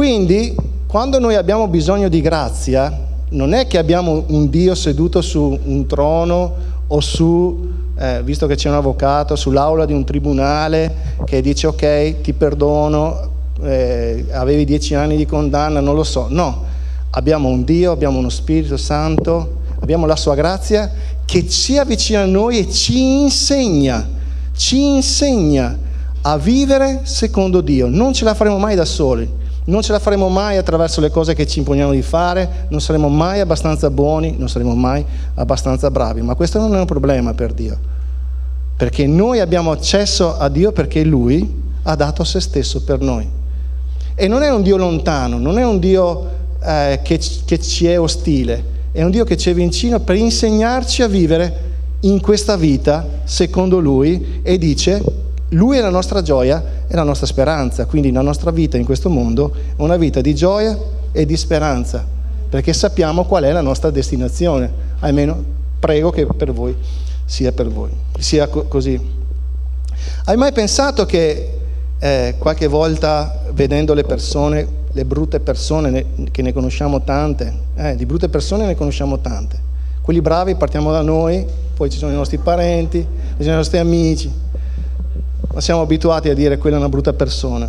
Quindi, 0.00 0.56
quando 0.86 1.18
noi 1.18 1.34
abbiamo 1.34 1.68
bisogno 1.68 2.08
di 2.08 2.22
grazia, 2.22 2.90
non 3.32 3.52
è 3.52 3.66
che 3.66 3.76
abbiamo 3.76 4.24
un 4.28 4.48
Dio 4.48 4.74
seduto 4.74 5.20
su 5.20 5.58
un 5.62 5.86
trono 5.86 6.54
o 6.86 7.00
su, 7.00 7.68
eh, 7.98 8.22
visto 8.22 8.46
che 8.46 8.54
c'è 8.54 8.70
un 8.70 8.76
avvocato, 8.76 9.36
sull'aula 9.36 9.84
di 9.84 9.92
un 9.92 10.02
tribunale 10.06 11.18
che 11.26 11.42
dice 11.42 11.66
ok, 11.66 12.22
ti 12.22 12.32
perdono, 12.32 13.28
eh, 13.62 14.24
avevi 14.30 14.64
dieci 14.64 14.94
anni 14.94 15.18
di 15.18 15.26
condanna, 15.26 15.80
non 15.80 15.94
lo 15.94 16.04
so. 16.04 16.28
No, 16.30 16.64
abbiamo 17.10 17.50
un 17.50 17.62
Dio, 17.64 17.92
abbiamo 17.92 18.20
uno 18.20 18.30
Spirito 18.30 18.78
Santo, 18.78 19.56
abbiamo 19.80 20.06
la 20.06 20.16
sua 20.16 20.34
grazia 20.34 20.90
che 21.26 21.46
ci 21.46 21.76
avvicina 21.76 22.22
a 22.22 22.24
noi 22.24 22.60
e 22.60 22.70
ci 22.70 23.20
insegna, 23.20 24.08
ci 24.56 24.82
insegna 24.82 25.78
a 26.22 26.38
vivere 26.38 27.00
secondo 27.02 27.60
Dio. 27.60 27.86
Non 27.86 28.14
ce 28.14 28.24
la 28.24 28.32
faremo 28.32 28.56
mai 28.56 28.74
da 28.74 28.86
soli. 28.86 29.39
Non 29.64 29.82
ce 29.82 29.92
la 29.92 29.98
faremo 29.98 30.28
mai 30.28 30.56
attraverso 30.56 31.00
le 31.00 31.10
cose 31.10 31.34
che 31.34 31.46
ci 31.46 31.58
imponiamo 31.58 31.92
di 31.92 32.02
fare, 32.02 32.66
non 32.68 32.80
saremo 32.80 33.08
mai 33.08 33.40
abbastanza 33.40 33.90
buoni, 33.90 34.34
non 34.38 34.48
saremo 34.48 34.74
mai 34.74 35.04
abbastanza 35.34 35.90
bravi, 35.90 36.22
ma 36.22 36.34
questo 36.34 36.58
non 36.58 36.74
è 36.74 36.78
un 36.78 36.86
problema 36.86 37.34
per 37.34 37.52
Dio, 37.52 37.78
perché 38.76 39.06
noi 39.06 39.40
abbiamo 39.40 39.70
accesso 39.70 40.36
a 40.36 40.48
Dio 40.48 40.72
perché 40.72 41.04
Lui 41.04 41.62
ha 41.82 41.94
dato 41.94 42.24
se 42.24 42.40
stesso 42.40 42.82
per 42.82 43.00
noi. 43.00 43.28
E 44.14 44.28
non 44.28 44.42
è 44.42 44.50
un 44.50 44.62
Dio 44.62 44.76
lontano, 44.76 45.38
non 45.38 45.58
è 45.58 45.64
un 45.64 45.78
Dio 45.78 46.28
eh, 46.62 47.00
che, 47.02 47.20
che 47.44 47.60
ci 47.60 47.86
è 47.86 48.00
ostile, 48.00 48.64
è 48.92 49.02
un 49.02 49.10
Dio 49.10 49.24
che 49.24 49.36
ci 49.36 49.50
è 49.50 49.54
vicino 49.54 50.00
per 50.00 50.16
insegnarci 50.16 51.02
a 51.02 51.06
vivere 51.06 51.68
in 52.00 52.20
questa 52.20 52.56
vita 52.56 53.06
secondo 53.24 53.78
Lui 53.78 54.40
e 54.42 54.56
dice 54.58 55.02
Lui 55.50 55.78
è 55.78 55.80
la 55.80 55.90
nostra 55.90 56.22
gioia 56.22 56.62
e 56.86 56.94
la 56.94 57.02
nostra 57.02 57.26
speranza, 57.26 57.86
quindi 57.86 58.12
la 58.12 58.22
nostra 58.22 58.50
vita 58.50 58.76
in 58.76 58.84
questo 58.84 59.08
mondo 59.08 59.52
è 59.52 59.82
una 59.82 59.96
vita 59.96 60.20
di 60.20 60.34
gioia 60.34 60.78
e 61.12 61.26
di 61.26 61.36
speranza, 61.36 62.06
perché 62.48 62.72
sappiamo 62.72 63.24
qual 63.24 63.44
è 63.44 63.52
la 63.52 63.60
nostra 63.60 63.90
destinazione, 63.90 64.70
almeno 65.00 65.42
prego 65.80 66.10
che 66.10 66.26
per 66.26 66.52
voi 66.52 66.76
sia 67.30 67.52
per 67.52 67.68
voi, 67.68 67.90
sia 68.18 68.48
co- 68.48 68.64
così. 68.64 69.00
Hai 70.24 70.36
mai 70.36 70.52
pensato 70.52 71.06
che 71.06 71.58
eh, 71.98 72.34
qualche 72.38 72.66
volta 72.66 73.44
vedendo 73.52 73.94
le 73.94 74.02
persone, 74.02 74.66
le 74.90 75.04
brutte 75.04 75.38
persone, 75.38 75.90
ne, 75.90 76.06
che 76.32 76.42
ne 76.42 76.52
conosciamo 76.52 77.02
tante, 77.02 77.52
eh, 77.76 77.94
di 77.94 78.04
brutte 78.04 78.28
persone 78.28 78.66
ne 78.66 78.74
conosciamo 78.74 79.20
tante. 79.20 79.58
Quelli 80.00 80.20
bravi 80.20 80.56
partiamo 80.56 80.90
da 80.90 81.02
noi, 81.02 81.46
poi 81.74 81.88
ci 81.88 81.98
sono 81.98 82.10
i 82.10 82.16
nostri 82.16 82.38
parenti, 82.38 82.98
ci 82.98 83.42
sono 83.42 83.54
i 83.54 83.58
nostri 83.58 83.78
amici, 83.78 84.30
ma 85.52 85.60
siamo 85.60 85.80
abituati 85.80 86.28
a 86.28 86.34
dire 86.34 86.58
quella 86.58 86.76
è 86.76 86.78
una 86.78 86.88
brutta 86.88 87.12
persona. 87.12 87.68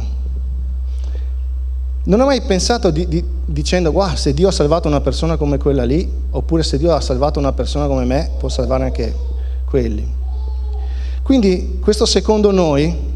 Non 2.03 2.19
ho 2.19 2.25
mai 2.25 2.41
pensato 2.41 2.89
di, 2.89 3.07
di, 3.07 3.23
dicendo, 3.45 3.91
guarda, 3.91 4.15
se 4.15 4.33
Dio 4.33 4.47
ha 4.47 4.51
salvato 4.51 4.88
una 4.88 5.01
persona 5.01 5.38
come 5.38 5.57
quella 5.57 5.83
lì, 5.83 6.09
oppure 6.31 6.63
se 6.63 6.77
Dio 6.77 6.93
ha 6.93 7.01
salvato 7.01 7.39
una 7.39 7.53
persona 7.53 7.88
come 7.88 8.05
me, 8.05 8.31
può 8.39 8.50
salvare 8.50 8.85
anche 8.85 9.15
quelli. 9.65 10.19
Quindi 11.21 11.79
questo 11.81 12.05
secondo 12.05 12.51
noi 12.51 13.09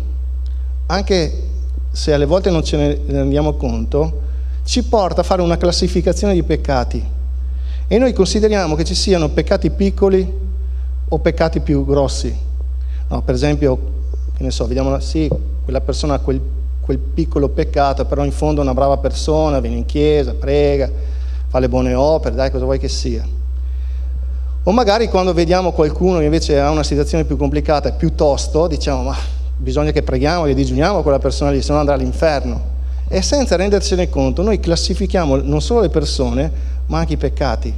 anche 0.88 1.44
se 1.92 2.14
alle 2.14 2.26
volte 2.26 2.50
non 2.52 2.64
ce 2.64 2.78
ne 2.78 3.00
rendiamo 3.08 3.54
conto, 3.54 4.22
ci 4.64 4.84
porta 4.84 5.22
a 5.22 5.24
fare 5.24 5.42
una 5.42 5.58
classificazione 5.58 6.34
di 6.34 6.44
peccati. 6.44 7.04
E 7.88 7.98
noi 7.98 8.14
consideriamo 8.14 8.76
che 8.76 8.84
ci 8.84 8.96
siano 8.96 9.30
peccati 9.30 9.70
piccoli 9.70 10.32
o 11.08 11.20
peccati 11.20 11.60
più 11.60 11.86
grossi. 11.86 12.36
No, 13.08 13.22
per 13.22 13.36
esempio, 13.36 13.94
che 14.36 14.44
ne 14.44 14.52
so, 14.52 14.68
vediamo, 14.68 15.00
sì, 15.00 15.30
quella 15.64 15.82
persona 15.82 16.16
ha 16.16 16.20
quel, 16.20 16.42
quel 16.82 16.98
piccolo 16.98 17.50
peccato, 17.50 18.06
però 18.06 18.24
in 18.26 18.32
fondo 18.32 18.62
è 18.62 18.64
una 18.64 18.74
brava 18.74 18.98
persona, 18.98 19.60
viene 19.60 19.78
in 19.78 19.86
chiesa, 19.86 20.34
prega, 20.34 20.90
fa 21.48 21.60
le 21.60 21.70
buone 21.70 21.94
opere, 21.94 22.36
dai, 22.36 22.52
cosa 22.52 22.66
vuoi 22.66 22.78
che 22.78 22.90
sia. 22.90 23.26
O 24.68 24.72
magari 24.72 25.08
quando 25.08 25.32
vediamo 25.34 25.72
qualcuno 25.72 26.18
che 26.18 26.26
invece 26.26 26.60
ha 26.60 26.70
una 26.70 26.84
situazione 26.84 27.24
più 27.24 27.38
complicata, 27.38 27.92
piuttosto 27.92 28.68
diciamo, 28.68 29.04
ma 29.04 29.16
bisogna 29.58 29.92
che 29.92 30.02
preghiamo 30.02 30.48
e 30.48 30.54
digiuniamo 30.54 31.02
quella 31.02 31.20
persona 31.20 31.52
lì, 31.52 31.62
se 31.62 31.72
no 31.72 31.80
andrà 31.80 31.94
all'inferno. 31.94 32.74
E 33.08 33.22
senza 33.22 33.56
rendercene 33.56 34.10
conto, 34.10 34.42
noi 34.42 34.60
classifichiamo 34.60 35.38
non 35.38 35.62
solo 35.62 35.82
le 35.82 35.90
persone, 35.90 36.52
ma 36.88 36.98
anche 36.98 37.14
i 37.14 37.18
peccati. 37.18 37.74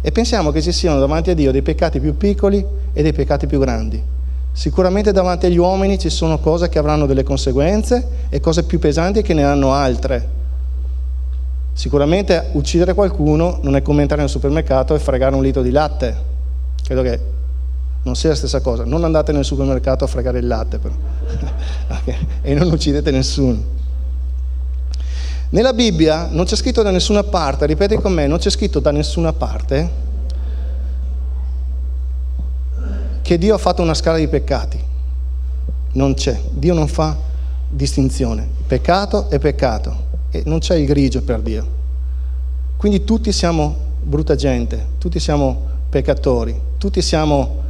E 0.00 0.12
pensiamo 0.12 0.52
che 0.52 0.62
ci 0.62 0.70
siano 0.70 1.00
davanti 1.00 1.30
a 1.30 1.34
Dio 1.34 1.50
dei 1.50 1.62
peccati 1.62 1.98
più 1.98 2.16
piccoli 2.16 2.64
e 2.92 3.02
dei 3.02 3.12
peccati 3.12 3.46
più 3.46 3.58
grandi. 3.58 4.14
Sicuramente 4.56 5.12
davanti 5.12 5.44
agli 5.44 5.58
uomini 5.58 5.98
ci 5.98 6.08
sono 6.08 6.38
cose 6.38 6.70
che 6.70 6.78
avranno 6.78 7.04
delle 7.04 7.22
conseguenze 7.22 8.24
e 8.30 8.40
cose 8.40 8.62
più 8.62 8.78
pesanti 8.78 9.20
che 9.20 9.34
ne 9.34 9.44
hanno 9.44 9.74
altre. 9.74 10.28
Sicuramente 11.74 12.48
uccidere 12.52 12.94
qualcuno 12.94 13.58
non 13.60 13.76
è 13.76 13.82
come 13.82 14.00
entrare 14.00 14.22
nel 14.22 14.30
supermercato 14.30 14.94
e 14.94 14.98
fregare 14.98 15.34
un 15.34 15.42
litro 15.42 15.60
di 15.60 15.70
latte. 15.70 16.16
Credo 16.82 17.02
che 17.02 17.20
non 18.04 18.16
sia 18.16 18.30
la 18.30 18.34
stessa 18.34 18.60
cosa. 18.60 18.86
Non 18.86 19.04
andate 19.04 19.30
nel 19.30 19.44
supermercato 19.44 20.04
a 20.04 20.06
fregare 20.06 20.38
il 20.38 20.46
latte, 20.46 20.78
però. 20.78 20.94
E 22.40 22.54
non 22.54 22.70
uccidete 22.70 23.10
nessuno. 23.10 23.62
Nella 25.50 25.74
Bibbia 25.74 26.28
non 26.30 26.46
c'è 26.46 26.56
scritto 26.56 26.80
da 26.80 26.90
nessuna 26.90 27.22
parte, 27.24 27.66
ripeti 27.66 27.96
con 27.96 28.10
me, 28.10 28.26
non 28.26 28.38
c'è 28.38 28.48
scritto 28.48 28.80
da 28.80 28.90
nessuna 28.90 29.34
parte 29.34 30.04
che 33.26 33.38
Dio 33.38 33.56
ha 33.56 33.58
fatto 33.58 33.82
una 33.82 33.94
scala 33.94 34.18
di 34.18 34.28
peccati. 34.28 34.78
Non 35.94 36.14
c'è. 36.14 36.40
Dio 36.52 36.74
non 36.74 36.86
fa 36.86 37.16
distinzione. 37.68 38.46
Peccato 38.68 39.28
è 39.30 39.40
peccato. 39.40 40.04
E 40.30 40.44
non 40.46 40.60
c'è 40.60 40.76
il 40.76 40.86
grigio 40.86 41.22
per 41.22 41.40
Dio. 41.40 41.66
Quindi 42.76 43.02
tutti 43.02 43.32
siamo 43.32 43.74
brutta 44.00 44.36
gente, 44.36 44.90
tutti 44.98 45.18
siamo 45.18 45.60
peccatori, 45.90 46.56
tutti 46.78 47.02
siamo 47.02 47.62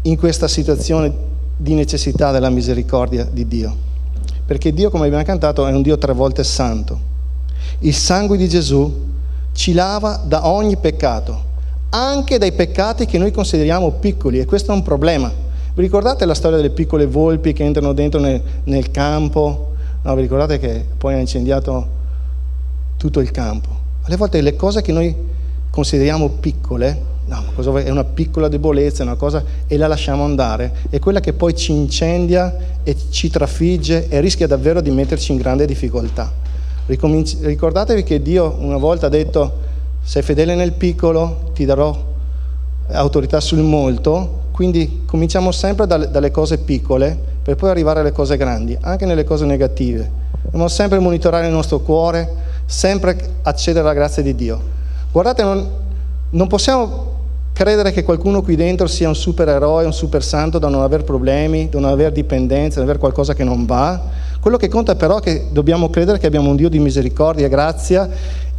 in 0.00 0.16
questa 0.16 0.48
situazione 0.48 1.12
di 1.58 1.74
necessità 1.74 2.30
della 2.30 2.48
misericordia 2.48 3.28
di 3.30 3.46
Dio. 3.46 3.76
Perché 4.46 4.72
Dio, 4.72 4.88
come 4.88 5.04
abbiamo 5.04 5.24
cantato, 5.24 5.66
è 5.66 5.72
un 5.72 5.82
Dio 5.82 5.98
tre 5.98 6.14
volte 6.14 6.42
santo. 6.42 6.98
Il 7.80 7.94
sangue 7.94 8.38
di 8.38 8.48
Gesù 8.48 9.08
ci 9.52 9.74
lava 9.74 10.22
da 10.24 10.48
ogni 10.48 10.78
peccato, 10.78 11.48
anche 11.90 12.38
dai 12.38 12.52
peccati 12.52 13.06
che 13.06 13.18
noi 13.18 13.32
consideriamo 13.32 13.90
piccoli 13.92 14.38
e 14.38 14.44
questo 14.44 14.72
è 14.72 14.74
un 14.74 14.82
problema. 14.82 15.32
Vi 15.74 15.82
ricordate 15.82 16.24
la 16.24 16.34
storia 16.34 16.56
delle 16.56 16.70
piccole 16.70 17.06
volpi 17.06 17.52
che 17.52 17.64
entrano 17.64 17.92
dentro 17.92 18.20
nel, 18.20 18.40
nel 18.64 18.90
campo? 18.90 19.72
No, 20.02 20.14
vi 20.14 20.22
ricordate 20.22 20.58
che 20.58 20.84
poi 20.96 21.14
ha 21.14 21.18
incendiato 21.18 21.98
tutto 22.96 23.20
il 23.20 23.30
campo? 23.30 23.68
Alle 24.02 24.16
volte 24.16 24.40
le 24.40 24.56
cose 24.56 24.82
che 24.82 24.92
noi 24.92 25.14
consideriamo 25.70 26.28
piccole, 26.28 27.02
no, 27.26 27.78
è 27.78 27.90
una 27.90 28.04
piccola 28.04 28.48
debolezza, 28.48 29.02
una 29.02 29.14
cosa, 29.14 29.44
e 29.66 29.76
la 29.76 29.86
lasciamo 29.86 30.24
andare, 30.24 30.72
è 30.90 30.98
quella 30.98 31.20
che 31.20 31.32
poi 31.32 31.54
ci 31.54 31.72
incendia 31.72 32.56
e 32.82 32.96
ci 33.10 33.30
trafigge 33.30 34.08
e 34.08 34.20
rischia 34.20 34.46
davvero 34.46 34.80
di 34.80 34.90
metterci 34.90 35.32
in 35.32 35.38
grande 35.38 35.66
difficoltà. 35.66 36.32
Ricordatevi 36.86 38.02
che 38.02 38.20
Dio 38.20 38.56
una 38.58 38.78
volta 38.78 39.06
ha 39.06 39.10
detto, 39.10 39.68
sei 40.02 40.22
fedele 40.22 40.54
nel 40.54 40.72
piccolo, 40.72 41.50
ti 41.54 41.64
darò 41.64 42.08
autorità 42.92 43.40
sul 43.40 43.60
molto, 43.60 44.48
quindi 44.52 45.02
cominciamo 45.06 45.52
sempre 45.52 45.86
dalle, 45.86 46.30
cose 46.30 46.58
piccole 46.58 47.18
per 47.42 47.56
poi 47.56 47.70
arrivare 47.70 48.00
alle 48.00 48.12
cose 48.12 48.36
grandi, 48.36 48.76
anche 48.80 49.06
nelle 49.06 49.24
cose 49.24 49.44
negative. 49.44 50.10
Dobbiamo 50.42 50.68
sempre 50.68 50.98
monitorare 50.98 51.46
il 51.46 51.52
nostro 51.52 51.80
cuore, 51.80 52.28
sempre 52.66 53.16
accedere 53.42 53.84
alla 53.84 53.94
grazia 53.94 54.22
di 54.22 54.34
Dio. 54.34 54.60
Guardate, 55.12 55.42
non, 55.42 55.68
non 56.30 56.46
possiamo 56.46 57.18
credere 57.60 57.92
che 57.92 58.04
qualcuno 58.04 58.40
qui 58.40 58.56
dentro 58.56 58.86
sia 58.86 59.06
un 59.06 59.14
supereroe, 59.14 59.84
un 59.84 59.92
super 59.92 60.24
santo 60.24 60.58
da 60.58 60.70
non 60.70 60.80
avere 60.80 61.02
problemi, 61.02 61.68
da 61.68 61.78
non 61.78 61.90
avere 61.90 62.10
dipendenze, 62.10 62.76
da 62.76 62.80
non 62.80 62.84
avere 62.84 62.98
qualcosa 62.98 63.34
che 63.34 63.44
non 63.44 63.66
va. 63.66 64.00
Quello 64.40 64.56
che 64.56 64.68
conta 64.68 64.94
però 64.94 65.18
è 65.18 65.20
che 65.20 65.48
dobbiamo 65.52 65.90
credere 65.90 66.18
che 66.18 66.26
abbiamo 66.26 66.48
un 66.48 66.56
Dio 66.56 66.70
di 66.70 66.78
misericordia 66.78 67.44
e 67.44 67.48
grazia 67.50 68.08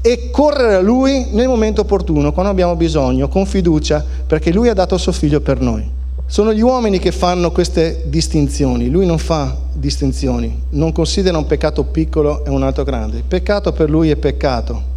e 0.04 0.30
correre 0.30 0.76
a 0.76 0.82
Lui 0.82 1.30
nel 1.32 1.48
momento 1.48 1.82
opportuno, 1.82 2.32
quando 2.32 2.52
abbiamo 2.52 2.76
bisogno, 2.76 3.28
con 3.28 3.48
fiducia, 3.48 4.06
perché 4.28 4.54
Lui 4.54 4.70
ha 4.70 4.76
dato 4.76 4.94
il 4.94 5.02
suo 5.02 5.14
figlio 5.14 5.42
per 5.42 5.60
noi. 5.60 5.84
Sono 6.28 6.54
gli 6.54 6.62
uomini 6.62 7.00
che 7.00 7.12
fanno 7.12 7.50
queste 7.50 8.04
distinzioni, 8.06 8.88
Lui 8.88 9.08
non 9.08 9.18
fa 9.18 9.58
distinzioni, 9.74 10.62
non 10.70 10.92
considera 10.92 11.40
un 11.40 11.48
peccato 11.48 11.86
piccolo 11.86 12.46
e 12.46 12.52
un 12.52 12.62
altro 12.62 12.84
grande. 12.84 13.24
Peccato 13.28 13.72
per 13.72 13.90
Lui 13.90 14.12
è 14.12 14.16
peccato. 14.16 14.91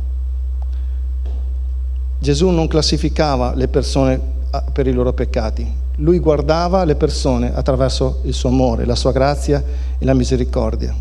Gesù 2.24 2.48
non 2.48 2.68
classificava 2.68 3.52
le 3.54 3.68
persone 3.68 4.18
ah, 4.48 4.64
per 4.72 4.86
i 4.86 4.92
loro 4.92 5.12
peccati, 5.12 5.70
lui 5.96 6.18
guardava 6.20 6.82
le 6.84 6.94
persone 6.94 7.54
attraverso 7.54 8.20
il 8.22 8.32
suo 8.32 8.48
amore, 8.48 8.86
la 8.86 8.94
sua 8.94 9.12
grazia 9.12 9.62
e 9.98 10.04
la 10.06 10.14
misericordia. 10.14 10.94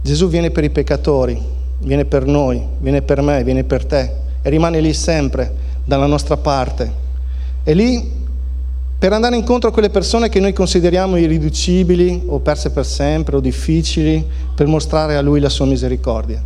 Gesù 0.00 0.28
viene 0.28 0.52
per 0.52 0.62
i 0.62 0.70
peccatori, 0.70 1.42
viene 1.80 2.04
per 2.04 2.24
noi, 2.24 2.64
viene 2.78 3.02
per 3.02 3.20
me, 3.20 3.42
viene 3.42 3.64
per 3.64 3.84
te 3.84 4.12
e 4.42 4.48
rimane 4.48 4.78
lì 4.78 4.94
sempre 4.94 5.52
dalla 5.84 6.06
nostra 6.06 6.36
parte. 6.36 6.92
È 7.64 7.74
lì 7.74 8.12
per 8.96 9.12
andare 9.12 9.34
incontro 9.34 9.70
a 9.70 9.72
quelle 9.72 9.90
persone 9.90 10.28
che 10.28 10.38
noi 10.38 10.52
consideriamo 10.52 11.16
irriducibili 11.16 12.22
o 12.26 12.38
perse 12.38 12.70
per 12.70 12.86
sempre 12.86 13.34
o 13.34 13.40
difficili, 13.40 14.24
per 14.54 14.68
mostrare 14.68 15.16
a 15.16 15.20
Lui 15.20 15.40
la 15.40 15.48
sua 15.48 15.66
misericordia. 15.66 16.40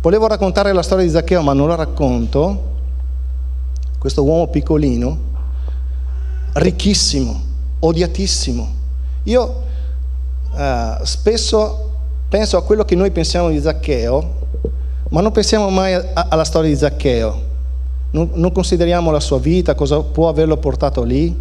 Volevo 0.00 0.26
raccontare 0.26 0.72
la 0.72 0.80
storia 0.80 1.04
di 1.04 1.10
Zaccheo, 1.10 1.42
ma 1.42 1.52
non 1.52 1.68
la 1.68 1.74
racconto. 1.74 2.68
Questo 4.00 4.24
uomo 4.24 4.46
piccolino, 4.46 5.18
ricchissimo, 6.54 7.38
odiatissimo. 7.80 8.68
Io 9.24 9.62
eh, 10.56 10.94
spesso 11.02 11.90
penso 12.26 12.56
a 12.56 12.62
quello 12.62 12.86
che 12.86 12.96
noi 12.96 13.10
pensiamo 13.10 13.50
di 13.50 13.60
Zaccheo, 13.60 14.34
ma 15.10 15.20
non 15.20 15.32
pensiamo 15.32 15.68
mai 15.68 15.92
a, 15.92 16.02
a, 16.14 16.26
alla 16.30 16.44
storia 16.44 16.70
di 16.70 16.76
Zaccheo. 16.76 17.42
Non, 18.12 18.30
non, 18.32 18.52
consideriamo 18.52 19.10
la 19.10 19.20
sua 19.20 19.38
vita, 19.38 19.74
cosa 19.74 20.00
può 20.00 20.30
averlo 20.30 20.56
portato 20.56 21.02
lì, 21.02 21.36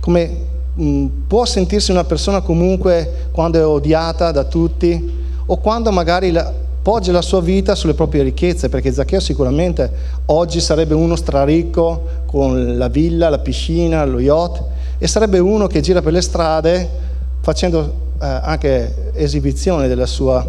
come 0.00 0.36
mh, 0.74 0.84
mm, 0.84 1.06
può 1.26 1.46
sentirsi 1.46 1.90
una 1.90 2.04
persona 2.04 2.42
comunque 2.42 3.28
quando 3.32 3.58
è 3.58 3.64
odiata 3.64 4.32
da 4.32 4.44
tutti 4.44 5.22
o 5.46 5.56
quando 5.56 5.90
magari 5.90 6.30
la, 6.30 6.52
poggia 6.84 7.12
la 7.12 7.22
sua 7.22 7.40
vita 7.40 7.74
sulle 7.74 7.94
proprie 7.94 8.22
ricchezze, 8.22 8.68
perché 8.68 8.92
Zaccheo 8.92 9.18
sicuramente 9.18 9.90
oggi 10.26 10.60
sarebbe 10.60 10.92
uno 10.92 11.16
straricco 11.16 12.02
con 12.26 12.76
la 12.76 12.88
villa, 12.88 13.30
la 13.30 13.38
piscina, 13.38 14.04
lo 14.04 14.20
yacht, 14.20 14.62
e 14.98 15.06
sarebbe 15.06 15.38
uno 15.38 15.66
che 15.66 15.80
gira 15.80 16.02
per 16.02 16.12
le 16.12 16.20
strade 16.20 16.90
facendo 17.40 17.80
eh, 18.20 18.26
anche 18.26 19.12
esibizione 19.14 19.88
della 19.88 20.04
sua 20.04 20.46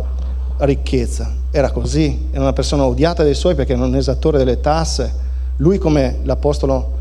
ricchezza. 0.57 1.31
Era 1.51 1.71
così, 1.71 2.27
era 2.31 2.41
una 2.41 2.51
persona 2.51 2.83
odiata 2.83 3.23
dai 3.23 3.33
suoi 3.33 3.55
perché 3.55 3.71
era 3.71 3.85
un 3.85 3.95
esattore 3.95 4.37
delle 4.37 4.59
tasse, 4.59 5.13
lui 5.57 5.77
come 5.77 6.19
l'apostolo, 6.23 6.91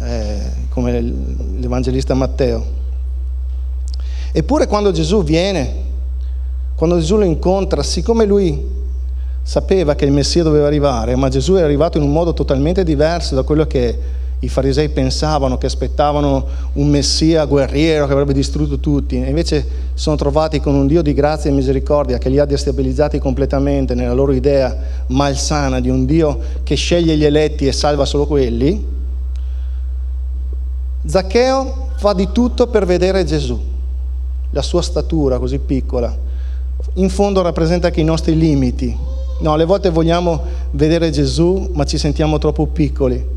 eh, 0.00 0.50
come 0.70 0.98
l'evangelista 1.58 2.14
Matteo. 2.14 2.64
Eppure 4.32 4.66
quando 4.66 4.92
Gesù 4.92 5.22
viene, 5.22 5.74
quando 6.74 6.98
Gesù 6.98 7.18
lo 7.18 7.24
incontra, 7.24 7.82
siccome 7.82 8.24
lui 8.24 8.76
sapeva 9.48 9.94
che 9.94 10.04
il 10.04 10.12
Messia 10.12 10.42
doveva 10.42 10.66
arrivare, 10.66 11.16
ma 11.16 11.30
Gesù 11.30 11.54
è 11.54 11.62
arrivato 11.62 11.96
in 11.96 12.04
un 12.04 12.12
modo 12.12 12.34
totalmente 12.34 12.84
diverso 12.84 13.34
da 13.34 13.44
quello 13.44 13.66
che 13.66 13.98
i 14.40 14.48
farisei 14.50 14.90
pensavano, 14.90 15.56
che 15.56 15.64
aspettavano 15.64 16.46
un 16.74 16.86
Messia 16.88 17.46
guerriero 17.46 18.04
che 18.04 18.12
avrebbe 18.12 18.34
distrutto 18.34 18.78
tutti, 18.78 19.16
e 19.16 19.26
invece 19.26 19.66
sono 19.94 20.16
trovati 20.16 20.60
con 20.60 20.74
un 20.74 20.86
Dio 20.86 21.00
di 21.00 21.14
grazia 21.14 21.48
e 21.48 21.54
misericordia 21.54 22.18
che 22.18 22.28
li 22.28 22.38
ha 22.38 22.44
destabilizzati 22.44 23.18
completamente 23.18 23.94
nella 23.94 24.12
loro 24.12 24.32
idea 24.32 24.76
malsana 25.06 25.80
di 25.80 25.88
un 25.88 26.04
Dio 26.04 26.38
che 26.62 26.74
sceglie 26.74 27.16
gli 27.16 27.24
eletti 27.24 27.66
e 27.66 27.72
salva 27.72 28.04
solo 28.04 28.26
quelli. 28.26 28.86
Zaccheo 31.06 31.88
fa 31.96 32.12
di 32.12 32.28
tutto 32.32 32.66
per 32.66 32.84
vedere 32.84 33.24
Gesù, 33.24 33.58
la 34.50 34.62
sua 34.62 34.82
statura 34.82 35.38
così 35.38 35.58
piccola. 35.58 36.14
In 36.96 37.08
fondo 37.08 37.40
rappresenta 37.40 37.86
anche 37.86 38.02
i 38.02 38.04
nostri 38.04 38.36
limiti, 38.36 39.16
No, 39.40 39.52
alle 39.52 39.64
volte 39.64 39.90
vogliamo 39.90 40.42
vedere 40.72 41.10
Gesù, 41.10 41.70
ma 41.72 41.84
ci 41.84 41.96
sentiamo 41.96 42.38
troppo 42.38 42.66
piccoli. 42.66 43.36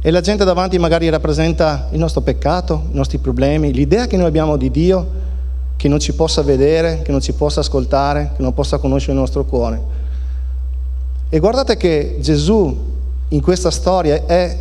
E 0.00 0.10
la 0.10 0.20
gente 0.20 0.44
davanti 0.44 0.78
magari 0.78 1.08
rappresenta 1.08 1.88
il 1.90 1.98
nostro 1.98 2.20
peccato, 2.20 2.84
i 2.92 2.94
nostri 2.94 3.18
problemi, 3.18 3.72
l'idea 3.72 4.06
che 4.06 4.16
noi 4.16 4.26
abbiamo 4.26 4.56
di 4.56 4.70
Dio, 4.70 5.06
che 5.76 5.88
non 5.88 5.98
ci 5.98 6.14
possa 6.14 6.42
vedere, 6.42 7.02
che 7.02 7.10
non 7.10 7.20
ci 7.20 7.32
possa 7.32 7.60
ascoltare, 7.60 8.32
che 8.36 8.42
non 8.42 8.54
possa 8.54 8.78
conoscere 8.78 9.12
il 9.12 9.18
nostro 9.18 9.44
cuore. 9.44 9.82
E 11.28 11.38
guardate 11.38 11.76
che 11.76 12.18
Gesù 12.20 12.88
in 13.28 13.40
questa 13.40 13.70
storia 13.70 14.24
è 14.26 14.58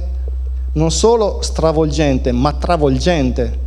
non 0.73 0.91
solo 0.91 1.39
stravolgente, 1.41 2.31
ma 2.31 2.53
travolgente, 2.53 3.57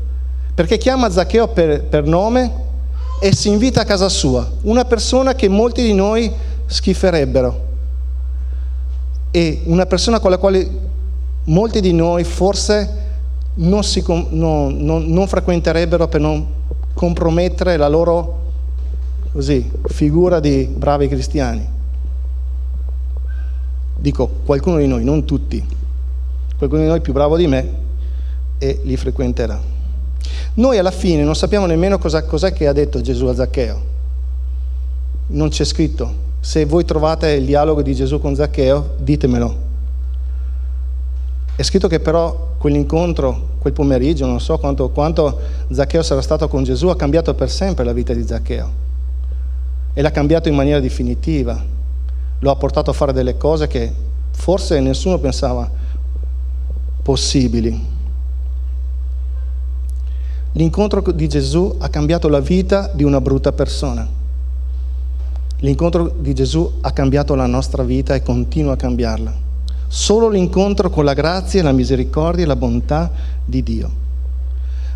perché 0.54 0.76
chiama 0.76 1.10
Zaccheo 1.10 1.48
per, 1.48 1.84
per 1.84 2.04
nome 2.04 2.52
e 3.20 3.34
si 3.34 3.48
invita 3.48 3.82
a 3.82 3.84
casa 3.84 4.08
sua, 4.08 4.48
una 4.62 4.84
persona 4.84 5.34
che 5.34 5.48
molti 5.48 5.82
di 5.82 5.94
noi 5.94 6.32
schiferebbero. 6.72 7.70
E 9.30 9.62
una 9.64 9.86
persona 9.86 10.20
con 10.20 10.30
la 10.30 10.38
quale 10.38 10.68
molti 11.44 11.80
di 11.80 11.92
noi 11.92 12.24
forse 12.24 13.00
non, 13.54 13.82
si, 13.84 14.02
non, 14.06 14.76
non, 14.78 15.04
non 15.06 15.26
frequenterebbero 15.26 16.08
per 16.08 16.20
non 16.20 16.46
compromettere 16.94 17.76
la 17.76 17.88
loro 17.88 18.40
così, 19.32 19.70
figura 19.86 20.40
di 20.40 20.68
bravi 20.74 21.08
cristiani. 21.08 21.66
Dico 23.98 24.28
qualcuno 24.44 24.78
di 24.78 24.86
noi, 24.86 25.04
non 25.04 25.24
tutti, 25.24 25.64
qualcuno 26.58 26.82
di 26.82 26.88
noi 26.88 27.00
più 27.00 27.12
bravo 27.12 27.36
di 27.36 27.46
me 27.46 27.80
e 28.58 28.80
li 28.84 28.96
frequenterà. 28.96 29.60
Noi 30.54 30.78
alla 30.78 30.90
fine 30.90 31.22
non 31.22 31.34
sappiamo 31.34 31.66
nemmeno 31.66 31.98
cosa, 31.98 32.24
cos'è 32.24 32.52
che 32.52 32.66
ha 32.66 32.72
detto 32.72 33.00
Gesù 33.00 33.26
a 33.26 33.34
Zaccheo. 33.34 33.90
Non 35.28 35.48
c'è 35.48 35.64
scritto, 35.64 36.14
se 36.42 36.64
voi 36.64 36.84
trovate 36.84 37.30
il 37.30 37.44
dialogo 37.44 37.82
di 37.82 37.94
Gesù 37.94 38.18
con 38.18 38.34
Zaccheo, 38.34 38.94
ditemelo. 38.98 39.56
È 41.54 41.62
scritto 41.62 41.86
che 41.86 42.00
però 42.00 42.54
quell'incontro, 42.58 43.50
quel 43.60 43.72
pomeriggio, 43.72 44.26
non 44.26 44.40
so 44.40 44.58
quanto, 44.58 44.90
quanto 44.90 45.38
Zaccheo 45.70 46.02
sarà 46.02 46.20
stato 46.20 46.48
con 46.48 46.64
Gesù, 46.64 46.88
ha 46.88 46.96
cambiato 46.96 47.32
per 47.34 47.48
sempre 47.48 47.84
la 47.84 47.92
vita 47.92 48.12
di 48.12 48.26
Zaccheo. 48.26 48.70
E 49.94 50.02
l'ha 50.02 50.10
cambiato 50.10 50.48
in 50.48 50.56
maniera 50.56 50.80
definitiva. 50.80 51.62
Lo 52.40 52.50
ha 52.50 52.56
portato 52.56 52.90
a 52.90 52.94
fare 52.94 53.12
delle 53.12 53.36
cose 53.36 53.68
che 53.68 53.92
forse 54.32 54.80
nessuno 54.80 55.18
pensava 55.18 55.70
possibili. 57.04 57.86
L'incontro 60.54 61.02
di 61.12 61.28
Gesù 61.28 61.76
ha 61.78 61.88
cambiato 61.88 62.26
la 62.26 62.40
vita 62.40 62.90
di 62.92 63.04
una 63.04 63.20
brutta 63.20 63.52
persona. 63.52 64.20
L'incontro 65.62 66.12
di 66.18 66.34
Gesù 66.34 66.78
ha 66.80 66.90
cambiato 66.90 67.36
la 67.36 67.46
nostra 67.46 67.84
vita 67.84 68.16
e 68.16 68.22
continua 68.22 68.72
a 68.72 68.76
cambiarla. 68.76 69.32
Solo 69.86 70.28
l'incontro 70.28 70.90
con 70.90 71.04
la 71.04 71.14
grazia, 71.14 71.62
la 71.62 71.70
misericordia 71.70 72.42
e 72.42 72.48
la 72.48 72.56
bontà 72.56 73.08
di 73.44 73.62
Dio. 73.62 73.90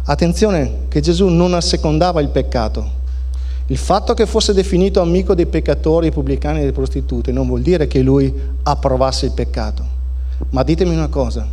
Attenzione 0.07 0.87
che 0.88 1.00
Gesù 1.00 1.29
non 1.29 1.55
assecondava 1.55 2.20
il 2.20 2.31
peccato. 2.31 2.85
Il 3.66 3.76
fatto 3.76 4.12
che 4.14 4.26
fosse 4.26 4.52
definito 4.52 5.00
amico 5.00 5.37
dei 5.37 5.46
peccatori, 5.46 6.11
pubblicani 6.11 6.57
e 6.57 6.61
delle 6.62 6.72
prostitute 6.72 7.31
non 7.31 7.46
vuol 7.46 7.62
dire 7.62 7.87
che 7.87 8.00
lui 8.00 8.33
approvasse 8.64 9.26
il 9.26 9.33
peccato. 9.33 9.85
Ma 10.50 10.64
ditemi 10.64 10.96
una 10.96 11.09
cosa, 11.09 11.46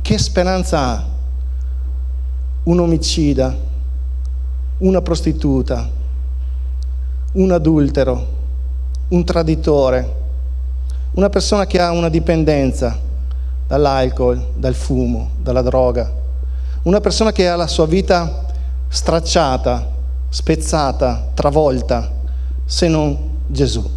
che 0.00 0.16
speranza 0.16 0.78
ha 0.78 1.06
un 2.62 2.78
omicida, 2.78 3.56
una 4.78 5.02
prostituta, 5.02 5.97
un 7.32 7.52
adultero, 7.52 8.26
un 9.08 9.24
traditore, 9.24 10.16
una 11.12 11.28
persona 11.28 11.66
che 11.66 11.80
ha 11.80 11.90
una 11.90 12.08
dipendenza 12.08 12.98
dall'alcol, 13.66 14.52
dal 14.56 14.74
fumo, 14.74 15.30
dalla 15.40 15.62
droga, 15.62 16.10
una 16.82 17.00
persona 17.00 17.32
che 17.32 17.48
ha 17.48 17.56
la 17.56 17.66
sua 17.66 17.86
vita 17.86 18.46
stracciata, 18.88 19.86
spezzata, 20.28 21.30
travolta, 21.34 22.10
se 22.64 22.88
non 22.88 23.16
Gesù. 23.46 23.96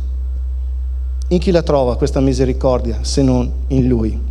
In 1.29 1.39
chi 1.39 1.51
la 1.51 1.61
trova 1.61 1.95
questa 1.95 2.19
misericordia 2.19 2.99
se 3.01 3.21
non 3.21 3.49
in 3.67 3.87
Lui? 3.87 4.29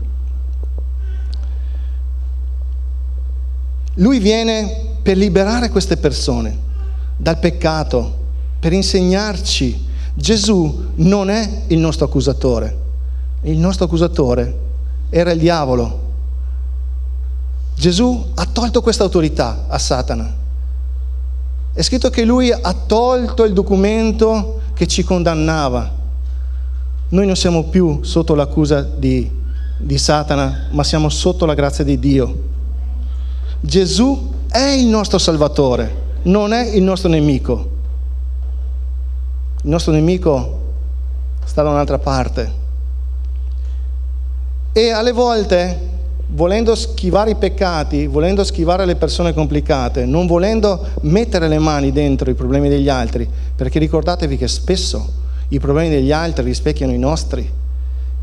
Lui 3.95 4.19
viene 4.19 4.99
per 5.03 5.17
liberare 5.17 5.71
queste 5.71 5.97
persone 5.97 6.69
dal 7.17 7.39
peccato, 7.39 8.19
per 8.61 8.73
insegnarci. 8.73 9.89
Gesù 10.15 10.91
non 10.97 11.31
è 11.31 11.63
il 11.69 11.79
nostro 11.79 12.05
accusatore, 12.05 12.79
il 13.43 13.57
nostro 13.57 13.87
accusatore 13.87 14.59
era 15.09 15.33
il 15.33 15.39
diavolo. 15.39 16.09
Gesù 17.75 18.33
ha 18.35 18.45
tolto 18.45 18.83
questa 18.83 19.05
autorità 19.05 19.65
a 19.69 19.79
Satana. 19.79 20.37
È 21.73 21.83
scritto 21.83 22.11
che 22.11 22.25
lui 22.25 22.53
ha 22.53 22.75
tolto 22.75 23.45
il 23.45 23.55
documento 23.55 24.61
che 24.75 24.87
ci 24.87 25.03
condannava. 25.03 25.99
Noi 27.09 27.27
non 27.27 27.37
siamo 27.37 27.65
più 27.65 28.01
sotto 28.03 28.35
l'accusa 28.35 28.83
di, 28.83 29.31
di 29.79 29.99
Satana, 29.99 30.67
ma 30.71 30.85
siamo 30.85 31.09
sotto 31.09 31.47
la 31.47 31.55
grazia 31.55 31.83
di 31.83 31.99
Dio. 31.99 32.43
Gesù 33.61 34.33
è 34.49 34.69
il 34.77 34.87
nostro 34.87 35.19
Salvatore, 35.19 36.19
non 36.25 36.53
è 36.53 36.69
il 36.75 36.83
nostro 36.83 37.09
nemico. 37.09 37.79
Il 39.63 39.69
nostro 39.69 39.93
nemico 39.93 40.59
sta 41.45 41.63
da 41.63 41.69
un'altra 41.69 41.99
parte. 41.99 42.51
E 44.73 44.91
alle 44.91 45.13
volte, 45.13 45.79
volendo 46.29 46.75
schivare 46.75 47.33
i 47.33 47.35
peccati, 47.35 48.07
volendo 48.07 48.43
schivare 48.43 48.87
le 48.87 48.97
persone 48.97 49.35
complicate, 49.35 50.07
non 50.07 50.27
volendo 50.27 50.87
mettere 51.03 51.47
le 51.47 51.59
mani 51.59 51.93
dentro 51.93 52.31
i 52.31 52.35
problemi 52.35 52.71
degli 52.71 52.89
altri, 52.89 53.29
perché 53.55 53.79
ricordatevi 53.79 54.39
che 54.39 54.49
spesso 54.49 55.13
i 55.49 55.61
problemi 55.61 55.91
degli 55.91 56.13
altri 56.13 56.45
rispecchiano 56.45 56.93
i 56.93 56.99
nostri 56.99 57.47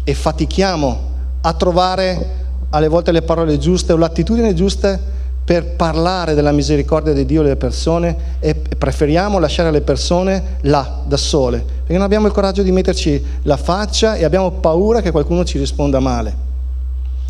e 0.04 0.13
fatichiamo 0.15 1.00
a 1.41 1.54
trovare 1.54 2.45
alle 2.69 2.88
volte 2.88 3.12
le 3.12 3.21
parole 3.21 3.60
giuste 3.60 3.93
o 3.93 3.97
l'attitudine 3.97 4.56
giusta 4.56 5.00
per 5.48 5.76
parlare 5.78 6.34
della 6.34 6.52
misericordia 6.52 7.14
di 7.14 7.24
Dio 7.24 7.40
alle 7.40 7.56
persone 7.56 8.36
e 8.42 8.54
preferiamo 8.54 9.40
lasciare 9.40 9.72
le 9.72 9.80
persone 9.80 10.58
là, 10.64 11.04
da 11.08 11.16
sole, 11.16 11.60
perché 11.60 11.94
non 11.94 12.02
abbiamo 12.02 12.28
il 12.28 12.34
coraggio 12.34 12.64
di 12.64 12.72
metterci 12.74 13.24
la 13.44 13.56
faccia 13.56 14.16
e 14.16 14.26
abbiamo 14.26 14.52
paura 14.52 15.00
che 15.00 15.12
qualcuno 15.12 15.46
ci 15.46 15.58
risponda 15.58 16.02
male. 16.02 16.36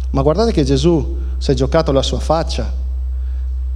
Ma 0.10 0.24
guardate 0.24 0.52
che 0.52 0.64
Gesù 0.64 1.16
si 1.38 1.52
è 1.52 1.54
giocato 1.54 1.92
la 1.92 2.02
sua 2.02 2.18
faccia, 2.18 2.74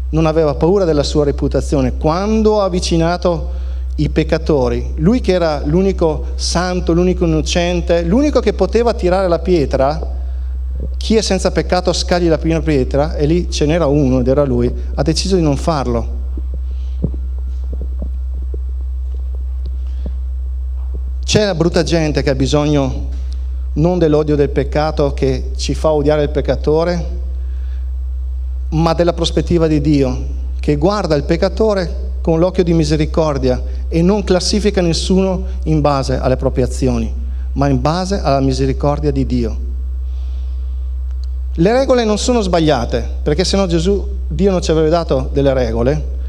non 0.09 0.25
aveva 0.25 0.55
paura 0.55 0.85
della 0.85 1.03
sua 1.03 1.23
reputazione. 1.23 1.97
Quando 1.97 2.61
ha 2.61 2.63
avvicinato 2.63 3.59
i 3.97 4.09
peccatori. 4.09 4.93
Lui 4.95 5.21
che 5.21 5.33
era 5.33 5.61
l'unico 5.63 6.29
santo, 6.33 6.93
l'unico 6.93 7.25
innocente, 7.25 8.01
l'unico 8.01 8.39
che 8.39 8.53
poteva 8.53 8.95
tirare 8.95 9.27
la 9.27 9.37
pietra, 9.37 10.19
chi 11.01 11.15
è 11.15 11.21
senza 11.21 11.49
peccato 11.49 11.91
scagli 11.93 12.27
la 12.27 12.37
prima 12.37 12.61
pietra, 12.61 13.15
e 13.15 13.25
lì 13.25 13.49
ce 13.49 13.65
n'era 13.65 13.87
uno 13.87 14.19
ed 14.19 14.27
era 14.27 14.45
lui, 14.45 14.71
ha 14.93 15.01
deciso 15.01 15.35
di 15.35 15.41
non 15.41 15.57
farlo. 15.57 16.19
C'è 21.25 21.45
la 21.45 21.55
brutta 21.55 21.81
gente 21.81 22.21
che 22.21 22.29
ha 22.29 22.35
bisogno 22.35 23.09
non 23.73 23.97
dell'odio 23.97 24.35
del 24.35 24.49
peccato 24.49 25.13
che 25.13 25.53
ci 25.55 25.73
fa 25.73 25.91
odiare 25.91 26.21
il 26.21 26.29
peccatore, 26.29 27.19
ma 28.69 28.93
della 28.93 29.13
prospettiva 29.13 29.65
di 29.65 29.81
Dio, 29.81 30.25
che 30.59 30.75
guarda 30.75 31.15
il 31.15 31.23
peccatore 31.23 32.11
con 32.21 32.37
l'occhio 32.37 32.63
di 32.63 32.73
misericordia 32.73 33.59
e 33.87 34.03
non 34.03 34.23
classifica 34.23 34.81
nessuno 34.81 35.45
in 35.63 35.81
base 35.81 36.17
alle 36.17 36.37
proprie 36.37 36.65
azioni, 36.65 37.11
ma 37.53 37.67
in 37.67 37.81
base 37.81 38.19
alla 38.21 38.39
misericordia 38.39 39.09
di 39.09 39.25
Dio. 39.25 39.69
Le 41.55 41.73
regole 41.73 42.05
non 42.05 42.17
sono 42.17 42.39
sbagliate, 42.39 43.05
perché 43.23 43.43
se 43.43 43.57
no 43.57 43.67
Gesù, 43.67 44.07
Dio 44.29 44.51
non 44.51 44.61
ci 44.61 44.71
avrebbe 44.71 44.87
dato 44.89 45.29
delle 45.33 45.53
regole. 45.53 46.19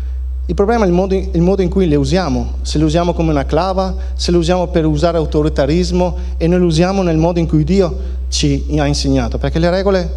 Il 0.47 0.55
problema 0.57 0.85
è 0.85 0.89
il 0.89 0.93
modo, 0.93 1.15
il 1.15 1.41
modo 1.41 1.63
in 1.63 1.69
cui 1.69 1.87
le 1.87 1.95
usiamo, 1.95 2.55
se 2.63 2.77
le 2.79 2.83
usiamo 2.83 3.13
come 3.13 3.31
una 3.31 3.45
clava, 3.45 3.95
se 4.15 4.33
le 4.33 4.39
usiamo 4.39 4.67
per 4.67 4.85
usare 4.85 5.19
autoritarismo 5.19 6.17
e 6.37 6.49
noi 6.49 6.59
le 6.59 6.65
usiamo 6.65 7.03
nel 7.03 7.19
modo 7.19 7.39
in 7.39 7.47
cui 7.47 7.63
Dio 7.63 7.97
ci 8.31 8.67
ha 8.77 8.87
insegnato, 8.87 9.39
perché 9.39 9.61
le 9.61 9.71
regole 9.71 10.11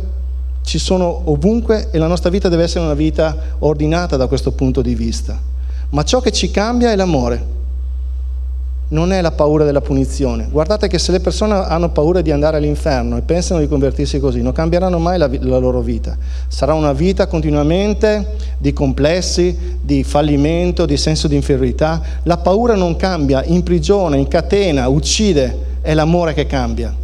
ci 0.63 0.79
sono 0.79 1.21
ovunque 1.25 1.89
e 1.91 1.99
la 1.99 2.07
nostra 2.07 2.31
vita 2.31 2.49
deve 2.49 2.63
essere 2.63 2.83
una 2.83 2.95
vita 2.95 3.37
ordinata 3.59 4.17
da 4.17 4.25
questo 4.25 4.53
punto 4.53 4.81
di 4.81 4.95
vista. 4.95 5.39
Ma 5.91 6.01
ciò 6.01 6.19
che 6.19 6.31
ci 6.31 6.49
cambia 6.49 6.91
è 6.91 6.95
l'amore, 6.95 7.45
non 8.89 9.11
è 9.11 9.21
la 9.21 9.31
paura 9.31 9.63
della 9.63 9.81
punizione. 9.81 10.47
Guardate 10.49 10.87
che 10.87 10.99
se 10.99 11.11
le 11.11 11.19
persone 11.19 11.53
hanno 11.53 11.89
paura 11.89 12.21
di 12.21 12.31
andare 12.31 12.57
all'inferno 12.57 13.17
e 13.17 13.21
pensano 13.21 13.59
di 13.59 13.67
convertirsi 13.67 14.19
così, 14.19 14.41
non 14.41 14.51
cambieranno 14.51 14.99
mai 14.99 15.17
la, 15.17 15.29
la, 15.39 15.57
loro 15.57 15.81
vita. 15.81 16.15
Sarà 16.47 16.73
una 16.73 16.93
vita 16.93 17.25
continuamente 17.27 18.35
di 18.57 18.73
complessi, 18.73 19.77
di 19.81 20.03
fallimento, 20.03 20.85
di 20.85 20.97
senso 20.97 21.27
di 21.27 21.35
inferiorità. 21.35 22.01
La 22.23 22.37
paura 22.37 22.75
non 22.75 22.95
cambia, 22.95 23.43
imprigiona, 23.43 24.17
incatena, 24.17 24.87
uccide, 24.87 25.57
è 25.81 25.93
l'amore 25.93 26.33
che 26.33 26.45
cambia. 26.45 27.03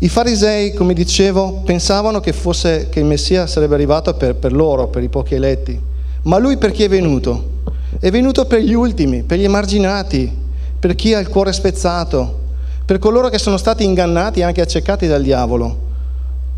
I 0.00 0.08
farisei, 0.08 0.74
come 0.74 0.94
dicevo, 0.94 1.62
pensavano 1.64 2.20
che, 2.20 2.32
fosse, 2.32 2.88
che 2.88 3.00
il 3.00 3.04
Messia 3.04 3.48
sarebbe 3.48 3.74
arrivato 3.74 4.14
per, 4.14 4.36
per 4.36 4.52
loro, 4.52 4.86
per 4.88 5.02
i 5.02 5.08
pochi 5.08 5.34
eletti. 5.34 5.80
Ma 6.22 6.38
lui 6.38 6.56
per 6.56 6.70
chi 6.70 6.84
è 6.84 6.88
venuto? 6.88 7.56
È 8.00 8.10
venuto 8.12 8.44
per 8.44 8.60
gli 8.60 8.74
ultimi, 8.74 9.24
per 9.24 9.38
gli 9.38 9.44
emarginati, 9.44 10.32
per 10.78 10.94
chi 10.94 11.14
ha 11.14 11.18
il 11.18 11.28
cuore 11.28 11.52
spezzato, 11.52 12.46
per 12.84 13.00
coloro 13.00 13.28
che 13.28 13.38
sono 13.38 13.56
stati 13.56 13.82
ingannati 13.82 14.38
e 14.38 14.44
anche 14.44 14.60
accecati 14.60 15.08
dal 15.08 15.20
diavolo 15.20 15.86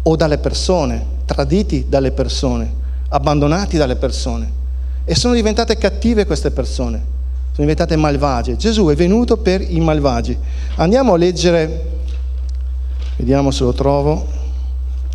o 0.02 0.16
dalle 0.16 0.36
persone, 0.36 1.02
traditi 1.24 1.86
dalle 1.88 2.10
persone, 2.10 2.70
abbandonati 3.08 3.78
dalle 3.78 3.96
persone. 3.96 4.58
E 5.06 5.14
sono 5.14 5.32
diventate 5.32 5.78
cattive 5.78 6.26
queste 6.26 6.50
persone, 6.50 6.98
sono 6.98 7.66
diventate 7.66 7.96
malvagie. 7.96 8.56
Gesù 8.56 8.88
è 8.88 8.94
venuto 8.94 9.38
per 9.38 9.62
i 9.62 9.80
malvagi. 9.80 10.36
Andiamo 10.76 11.14
a 11.14 11.16
leggere, 11.16 11.84
vediamo 13.16 13.50
se 13.50 13.64
lo 13.64 13.72
trovo, 13.72 14.26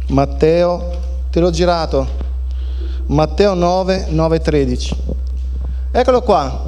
Matteo, 0.07 0.89
te 1.29 1.39
l'ho 1.39 1.51
girato, 1.51 2.07
Matteo 3.05 3.53
9, 3.53 4.07
9, 4.09 4.39
13. 4.39 4.95
Eccolo 5.97 6.23
qua. 6.23 6.61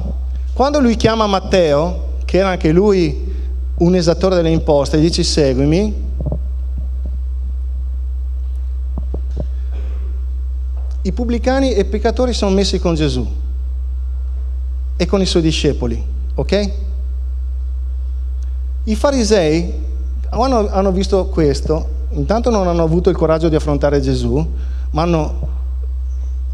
Quando 0.54 0.80
lui 0.80 0.96
chiama 0.96 1.26
Matteo, 1.26 2.14
che 2.24 2.38
era 2.38 2.48
anche 2.48 2.72
lui 2.72 3.30
un 3.76 3.94
esattore 3.94 4.36
delle 4.36 4.48
imposte, 4.48 4.98
gli 4.98 5.02
dice 5.02 5.22
seguimi, 5.22 5.94
i 11.02 11.12
pubblicani 11.12 11.74
e 11.74 11.80
i 11.80 11.84
peccatori 11.84 12.32
sono 12.32 12.54
messi 12.54 12.78
con 12.78 12.94
Gesù 12.94 13.26
e 14.96 15.04
con 15.04 15.20
i 15.20 15.26
suoi 15.26 15.42
discepoli, 15.42 16.02
ok? 16.34 16.72
I 18.84 18.96
farisei 18.96 19.74
hanno, 20.30 20.70
hanno 20.70 20.90
visto 20.90 21.26
questo, 21.26 21.86
intanto 22.12 22.48
non 22.48 22.66
hanno 22.66 22.82
avuto 22.82 23.10
il 23.10 23.16
coraggio 23.16 23.50
di 23.50 23.56
affrontare 23.56 24.00
Gesù, 24.00 24.52
ma 24.92 25.02
hanno 25.02 25.48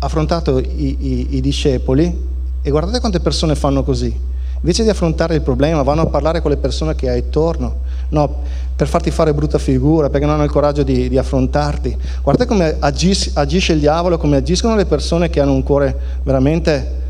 affrontato 0.00 0.58
i, 0.58 0.96
i, 0.98 1.36
i 1.36 1.40
discepoli 1.40 2.32
e 2.66 2.70
guardate 2.70 2.98
quante 2.98 3.20
persone 3.20 3.54
fanno 3.54 3.84
così. 3.84 4.18
Invece 4.56 4.84
di 4.84 4.88
affrontare 4.88 5.34
il 5.34 5.42
problema, 5.42 5.82
vanno 5.82 6.00
a 6.00 6.06
parlare 6.06 6.40
con 6.40 6.50
le 6.50 6.56
persone 6.56 6.94
che 6.94 7.10
hai 7.10 7.18
attorno, 7.18 7.80
no, 8.08 8.38
per 8.74 8.88
farti 8.88 9.10
fare 9.10 9.34
brutta 9.34 9.58
figura, 9.58 10.08
perché 10.08 10.24
non 10.24 10.36
hanno 10.36 10.44
il 10.44 10.50
coraggio 10.50 10.82
di, 10.82 11.10
di 11.10 11.18
affrontarti. 11.18 11.94
Guardate 12.22 12.48
come 12.48 12.76
agis, 12.78 13.32
agisce 13.34 13.74
il 13.74 13.80
diavolo, 13.80 14.16
come 14.16 14.36
agiscono 14.36 14.76
le 14.76 14.86
persone 14.86 15.28
che 15.28 15.40
hanno 15.40 15.52
un 15.52 15.62
cuore 15.62 15.94
veramente 16.22 17.02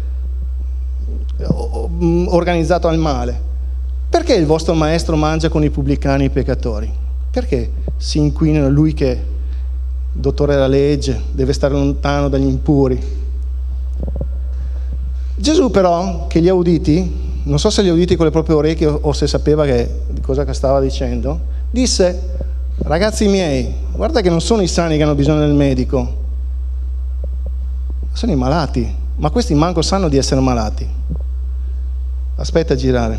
organizzato 2.26 2.88
al 2.88 2.98
male. 2.98 3.40
Perché 4.10 4.34
il 4.34 4.46
vostro 4.46 4.74
maestro 4.74 5.14
mangia 5.14 5.48
con 5.48 5.62
i 5.62 5.70
pubblicani 5.70 6.24
e 6.24 6.26
i 6.26 6.30
peccatori? 6.30 6.92
Perché 7.30 7.70
si 7.96 8.18
inquinano 8.18 8.68
lui 8.68 8.92
che 8.92 9.22
dottore 10.12 10.54
della 10.54 10.66
legge, 10.66 11.20
deve 11.30 11.52
stare 11.52 11.74
lontano 11.74 12.28
dagli 12.28 12.46
impuri. 12.46 13.22
Gesù 15.36 15.70
però, 15.70 16.26
che 16.26 16.40
li 16.40 16.48
ha 16.48 16.54
uditi, 16.54 17.22
non 17.44 17.58
so 17.58 17.70
se 17.70 17.82
li 17.82 17.88
ha 17.88 17.92
uditi 17.92 18.16
con 18.16 18.26
le 18.26 18.32
proprie 18.32 18.56
orecchie 18.56 18.86
o 18.86 19.12
se 19.12 19.26
sapeva 19.26 19.64
che, 19.64 20.02
cosa 20.22 20.50
stava 20.52 20.80
dicendo, 20.80 21.52
Disse, 21.74 22.36
ragazzi 22.84 23.26
miei, 23.26 23.74
guarda 23.96 24.20
che 24.20 24.30
non 24.30 24.40
sono 24.40 24.62
i 24.62 24.68
sani 24.68 24.96
che 24.96 25.02
hanno 25.02 25.16
bisogno 25.16 25.40
del 25.40 25.54
medico, 25.54 26.22
sono 28.12 28.30
i 28.30 28.36
malati, 28.36 28.94
ma 29.16 29.30
questi 29.30 29.54
manco 29.54 29.82
sanno 29.82 30.08
di 30.08 30.16
essere 30.16 30.40
malati. 30.40 30.88
Aspetta 32.36 32.74
a 32.74 32.76
girare. 32.76 33.18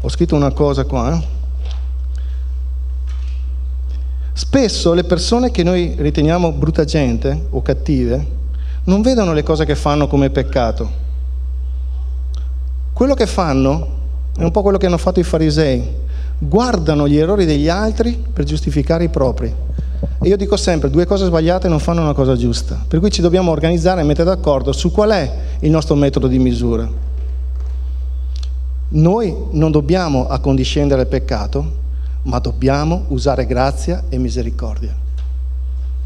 Ho 0.00 0.08
scritto 0.08 0.34
una 0.34 0.50
cosa 0.52 0.84
qua. 0.84 1.14
Eh? 1.14 1.26
Spesso 4.32 4.94
le 4.94 5.04
persone 5.04 5.50
che 5.50 5.62
noi 5.62 5.94
riteniamo 5.98 6.52
brutta 6.52 6.84
gente 6.84 7.48
o 7.50 7.60
cattive 7.60 8.26
non 8.86 9.02
vedono 9.02 9.32
le 9.32 9.42
cose 9.42 9.64
che 9.64 9.74
fanno 9.74 10.06
come 10.06 10.30
peccato. 10.30 11.04
Quello 12.92 13.14
che 13.14 13.26
fanno 13.26 13.94
è 14.36 14.42
un 14.42 14.50
po' 14.50 14.62
quello 14.62 14.78
che 14.78 14.86
hanno 14.86 14.98
fatto 14.98 15.20
i 15.20 15.24
farisei. 15.24 16.04
Guardano 16.38 17.08
gli 17.08 17.16
errori 17.16 17.46
degli 17.46 17.68
altri 17.68 18.22
per 18.32 18.44
giustificare 18.44 19.04
i 19.04 19.08
propri. 19.08 19.52
E 20.20 20.28
io 20.28 20.36
dico 20.36 20.56
sempre, 20.56 20.90
due 20.90 21.04
cose 21.04 21.24
sbagliate 21.24 21.68
non 21.68 21.80
fanno 21.80 22.02
una 22.02 22.12
cosa 22.12 22.36
giusta. 22.36 22.84
Per 22.86 23.00
cui 23.00 23.10
ci 23.10 23.22
dobbiamo 23.22 23.50
organizzare 23.50 24.02
e 24.02 24.04
mettere 24.04 24.28
d'accordo 24.28 24.72
su 24.72 24.92
qual 24.92 25.10
è 25.10 25.32
il 25.60 25.70
nostro 25.70 25.94
metodo 25.94 26.28
di 26.28 26.38
misura. 26.38 26.88
Noi 28.88 29.36
non 29.50 29.72
dobbiamo 29.72 30.28
accondiscendere 30.28 31.00
al 31.00 31.08
peccato, 31.08 31.72
ma 32.22 32.38
dobbiamo 32.38 33.06
usare 33.08 33.46
grazia 33.46 34.04
e 34.08 34.16
misericordia. 34.18 35.05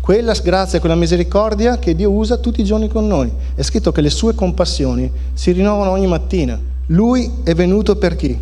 Quella 0.00 0.32
grazia 0.42 0.78
e 0.78 0.80
quella 0.80 0.94
misericordia 0.94 1.78
che 1.78 1.94
Dio 1.94 2.10
usa 2.10 2.38
tutti 2.38 2.62
i 2.62 2.64
giorni 2.64 2.88
con 2.88 3.06
noi. 3.06 3.30
È 3.54 3.62
scritto 3.62 3.92
che 3.92 4.00
le 4.00 4.10
sue 4.10 4.34
compassioni 4.34 5.10
si 5.34 5.52
rinnovano 5.52 5.90
ogni 5.90 6.06
mattina. 6.06 6.58
Lui 6.86 7.30
è 7.44 7.54
venuto 7.54 7.96
per 7.96 8.16
chi? 8.16 8.36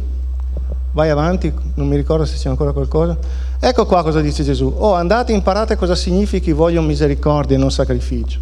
Vai 0.93 1.11
avanti, 1.11 1.53
non 1.75 1.89
mi 1.89 1.97
ricordo 1.97 2.25
se 2.25 2.37
c'è 2.37 2.49
ancora 2.49 2.73
qualcosa. 2.73 3.19
Ecco 3.61 3.87
qua 3.87 4.03
cosa 4.03 4.21
dice 4.21 4.45
Gesù. 4.45 4.73
Oh, 4.79 4.95
andate 4.95 5.33
e 5.33 5.35
imparate 5.35 5.77
cosa 5.77 5.95
significa 5.95 6.55
voglio 6.55 6.81
misericordia 6.81 7.57
e 7.57 7.59
non 7.59 7.71
sacrificio. 7.71 8.39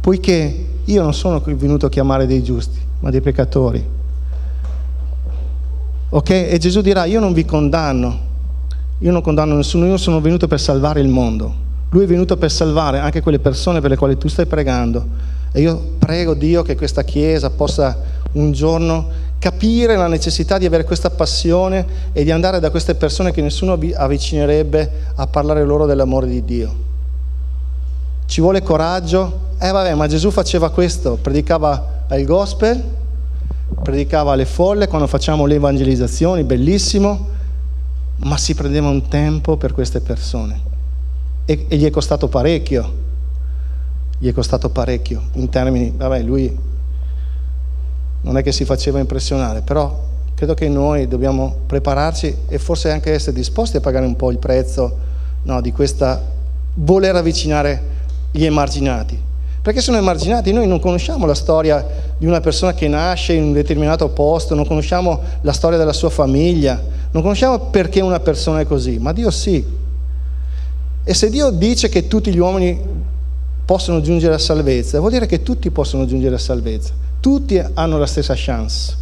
Poiché 0.00 0.66
io 0.84 1.02
non 1.02 1.14
sono 1.14 1.42
venuto 1.44 1.86
a 1.86 1.88
chiamare 1.88 2.26
dei 2.26 2.42
giusti, 2.42 2.78
ma 3.00 3.10
dei 3.10 3.22
peccatori. 3.22 3.84
Ok? 6.10 6.30
E 6.30 6.58
Gesù 6.58 6.82
dirà, 6.82 7.06
io 7.06 7.20
non 7.20 7.32
vi 7.32 7.44
condanno, 7.44 8.18
io 8.98 9.10
non 9.10 9.22
condanno 9.22 9.56
nessuno, 9.56 9.86
io 9.86 9.96
sono 9.96 10.20
venuto 10.20 10.46
per 10.46 10.60
salvare 10.60 11.00
il 11.00 11.08
mondo. 11.08 11.54
Lui 11.94 12.02
è 12.02 12.06
venuto 12.08 12.36
per 12.36 12.50
salvare 12.50 12.98
anche 12.98 13.22
quelle 13.22 13.38
persone 13.38 13.80
per 13.80 13.88
le 13.88 13.96
quali 13.96 14.18
tu 14.18 14.26
stai 14.26 14.46
pregando. 14.46 15.06
E 15.52 15.60
io 15.60 15.92
prego 15.96 16.34
Dio 16.34 16.62
che 16.62 16.74
questa 16.74 17.04
Chiesa 17.04 17.50
possa 17.50 17.96
un 18.32 18.50
giorno 18.50 19.08
capire 19.38 19.94
la 19.94 20.08
necessità 20.08 20.58
di 20.58 20.66
avere 20.66 20.82
questa 20.82 21.10
passione 21.10 21.86
e 22.12 22.24
di 22.24 22.32
andare 22.32 22.58
da 22.58 22.70
queste 22.70 22.96
persone 22.96 23.30
che 23.30 23.42
nessuno 23.42 23.78
avvicinerebbe 23.94 24.90
a 25.14 25.28
parlare 25.28 25.64
loro 25.64 25.86
dell'amore 25.86 26.26
di 26.26 26.44
Dio. 26.44 26.74
Ci 28.26 28.40
vuole 28.40 28.60
coraggio? 28.60 29.52
Eh 29.60 29.70
vabbè, 29.70 29.94
ma 29.94 30.08
Gesù 30.08 30.32
faceva 30.32 30.70
questo, 30.70 31.16
predicava 31.22 32.06
il 32.10 32.24
gospel, 32.24 32.82
predicava 33.84 34.32
alle 34.32 34.46
folle 34.46 34.88
quando 34.88 35.06
facciamo 35.06 35.46
le 35.46 35.54
evangelizzazioni, 35.54 36.42
bellissimo, 36.42 37.28
ma 38.16 38.36
si 38.36 38.52
prendeva 38.56 38.88
un 38.88 39.06
tempo 39.06 39.56
per 39.56 39.72
queste 39.72 40.00
persone 40.00 40.72
e, 41.44 41.66
e 41.68 41.76
gli 41.76 41.84
è 41.84 41.90
costato 41.90 42.28
parecchio, 42.28 42.92
gli 44.18 44.28
è 44.28 44.32
costato 44.32 44.70
parecchio 44.70 45.22
in 45.34 45.48
termini, 45.48 45.92
vabbè, 45.94 46.22
lui 46.22 46.56
non 48.22 48.38
è 48.38 48.42
che 48.42 48.52
si 48.52 48.64
faceva 48.64 48.98
impressionare, 48.98 49.60
però 49.60 50.02
credo 50.34 50.54
che 50.54 50.68
noi 50.68 51.06
dobbiamo 51.06 51.56
prepararci 51.66 52.34
e 52.48 52.58
forse 52.58 52.90
anche 52.90 53.12
essere 53.12 53.36
disposti 53.36 53.76
a 53.76 53.80
pagare 53.80 54.06
un 54.06 54.16
po' 54.16 54.30
il 54.30 54.38
prezzo 54.38 54.96
no, 55.42 55.60
di 55.60 55.72
questa 55.72 56.22
voler 56.74 57.14
avvicinare 57.16 57.82
gli 58.30 58.44
emarginati. 58.44 59.32
Perché 59.60 59.80
sono 59.80 59.96
emarginati, 59.96 60.52
noi 60.52 60.66
non 60.66 60.80
conosciamo 60.80 61.24
la 61.24 61.34
storia 61.34 61.86
di 62.18 62.26
una 62.26 62.40
persona 62.40 62.74
che 62.74 62.88
nasce 62.88 63.32
in 63.32 63.44
un 63.44 63.52
determinato 63.52 64.08
posto, 64.08 64.54
non 64.54 64.66
conosciamo 64.66 65.20
la 65.40 65.52
storia 65.52 65.78
della 65.78 65.92
sua 65.92 66.10
famiglia, 66.10 66.82
non 67.10 67.22
conosciamo 67.22 67.58
perché 67.58 68.00
una 68.00 68.20
persona 68.20 68.60
è 68.60 68.66
così, 68.66 68.98
ma 68.98 69.12
Dio 69.12 69.30
sì. 69.30 69.82
E 71.06 71.12
se 71.12 71.28
Dio 71.28 71.50
dice 71.50 71.90
che 71.90 72.08
tutti 72.08 72.32
gli 72.32 72.38
uomini 72.38 72.80
possono 73.64 74.00
giungere 74.00 74.34
a 74.34 74.38
salvezza, 74.38 74.98
vuol 74.98 75.10
dire 75.10 75.26
che 75.26 75.42
tutti 75.42 75.70
possono 75.70 76.06
giungere 76.06 76.36
a 76.36 76.38
salvezza, 76.38 76.92
tutti 77.20 77.62
hanno 77.74 77.98
la 77.98 78.06
stessa 78.06 78.32
chance. 78.34 78.96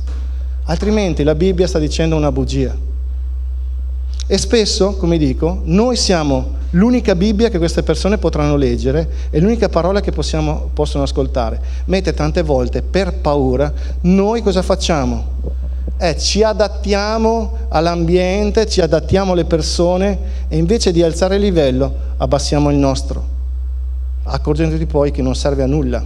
Altrimenti 0.65 1.23
la 1.23 1.37
Bibbia 1.37 1.69
sta 1.69 1.79
dicendo 1.79 2.17
una 2.17 2.33
bugia. 2.33 2.77
E 4.27 4.39
spesso, 4.39 4.97
come 4.97 5.17
dico, 5.17 5.61
noi 5.65 5.97
siamo 5.97 6.61
l'unica 6.71 7.15
Bibbia 7.15 7.51
che 7.51 7.59
queste 7.59 7.83
persone 7.83 8.19
potranno 8.19 8.57
leggere 8.57 9.09
e 9.31 9.39
l'unica 9.41 9.69
parola 9.69 10.01
che 10.01 10.11
possiamo, 10.11 10.71
possono 10.73 11.05
ascoltare. 11.05 11.61
Mentre 11.85 12.15
tante 12.15 12.43
volte, 12.43 12.83
per 12.83 13.15
paura, 13.15 13.73
noi 14.03 14.43
cosa 14.43 14.63
facciamo? 14.63 15.61
Eh, 16.03 16.19
ci 16.19 16.43
adattiamo 16.43 17.59
all'ambiente, 17.69 18.67
ci 18.67 18.81
adattiamo 18.81 19.35
alle 19.35 19.45
persone 19.45 20.19
e 20.49 20.57
invece 20.57 20.91
di 20.91 21.01
alzare 21.01 21.37
il 21.37 21.43
livello 21.43 21.95
abbassiamo 22.17 22.71
il 22.71 22.77
nostro, 22.77 23.25
accorgendoti 24.25 24.85
poi 24.87 25.13
che 25.13 25.23
non 25.23 25.37
serve 25.37 25.63
a 25.63 25.67
nulla. 25.67 26.05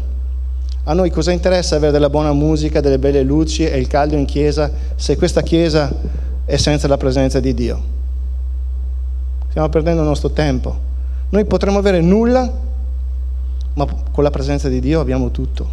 A 0.84 0.92
noi 0.92 1.08
cosa 1.08 1.32
interessa 1.32 1.76
avere 1.76 1.92
della 1.92 2.10
buona 2.10 2.34
musica, 2.34 2.82
delle 2.82 2.98
belle 2.98 3.22
luci 3.22 3.64
e 3.64 3.78
il 3.78 3.86
caldo 3.86 4.16
in 4.16 4.26
chiesa 4.26 4.70
se 4.96 5.16
questa 5.16 5.40
chiesa 5.40 5.90
è 6.44 6.56
senza 6.58 6.86
la 6.88 6.98
presenza 6.98 7.40
di 7.40 7.54
Dio? 7.54 7.82
Stiamo 9.48 9.70
perdendo 9.70 10.02
il 10.02 10.08
nostro 10.08 10.28
tempo. 10.28 10.76
Noi 11.30 11.46
potremmo 11.46 11.78
avere 11.78 12.02
nulla, 12.02 12.52
ma 13.72 13.86
con 14.12 14.22
la 14.22 14.30
presenza 14.30 14.68
di 14.68 14.78
Dio 14.78 15.00
abbiamo 15.00 15.30
tutto. 15.30 15.66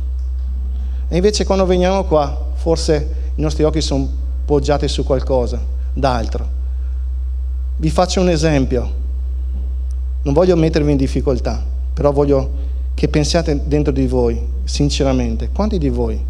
E 1.10 1.16
invece 1.18 1.44
quando 1.44 1.66
veniamo 1.66 2.06
qua, 2.06 2.52
forse 2.54 3.23
i 3.36 3.42
nostri 3.42 3.64
occhi 3.64 3.82
sono 3.82 4.08
poggiati 4.46 4.88
su 4.88 5.04
qualcosa 5.04 5.60
d'altro. 5.94 6.62
Vi 7.78 7.90
faccio 7.90 8.22
un 8.22 8.30
esempio. 8.30 9.02
Non 10.24 10.34
voglio 10.34 10.56
mettervi 10.56 10.92
in 10.92 10.98
difficoltà, 10.98 11.64
però 11.94 12.12
voglio 12.12 12.62
che 12.94 13.08
pensiate 13.08 13.68
dentro 13.68 13.92
di 13.92 14.08
voi, 14.08 14.40
sinceramente, 14.64 15.50
quanti 15.50 15.78
di 15.78 15.90
voi 15.90 16.24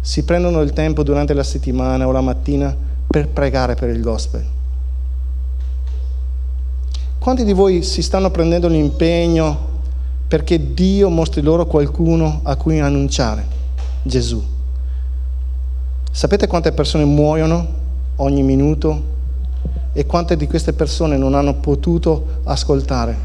si 0.00 0.24
prendono 0.24 0.60
il 0.62 0.72
tempo 0.72 1.02
durante 1.02 1.34
la 1.34 1.42
settimana 1.42 2.06
o 2.06 2.12
la 2.12 2.20
mattina 2.20 2.74
per 3.06 3.28
pregare 3.28 3.74
per 3.74 3.90
il 3.90 4.00
gospel? 4.00 4.44
Quanti 7.18 7.44
di 7.44 7.52
voi 7.52 7.82
si 7.82 8.00
stanno 8.00 8.30
prendendo 8.30 8.68
l'impegno 8.68 9.68
perché 10.26 10.72
Dio 10.72 11.10
mostri 11.10 11.42
loro 11.42 11.66
qualcuno 11.66 12.40
a 12.44 12.56
cui 12.56 12.78
annunciare? 12.78 13.44
Gesù. 14.02 14.58
Sapete 16.12 16.48
quante 16.48 16.72
persone 16.72 17.04
muoiono 17.04 17.66
ogni 18.16 18.42
minuto 18.42 19.02
e 19.92 20.06
quante 20.06 20.36
di 20.36 20.48
queste 20.48 20.72
persone 20.72 21.16
non 21.16 21.34
hanno 21.34 21.54
potuto 21.54 22.40
ascoltare 22.42 23.16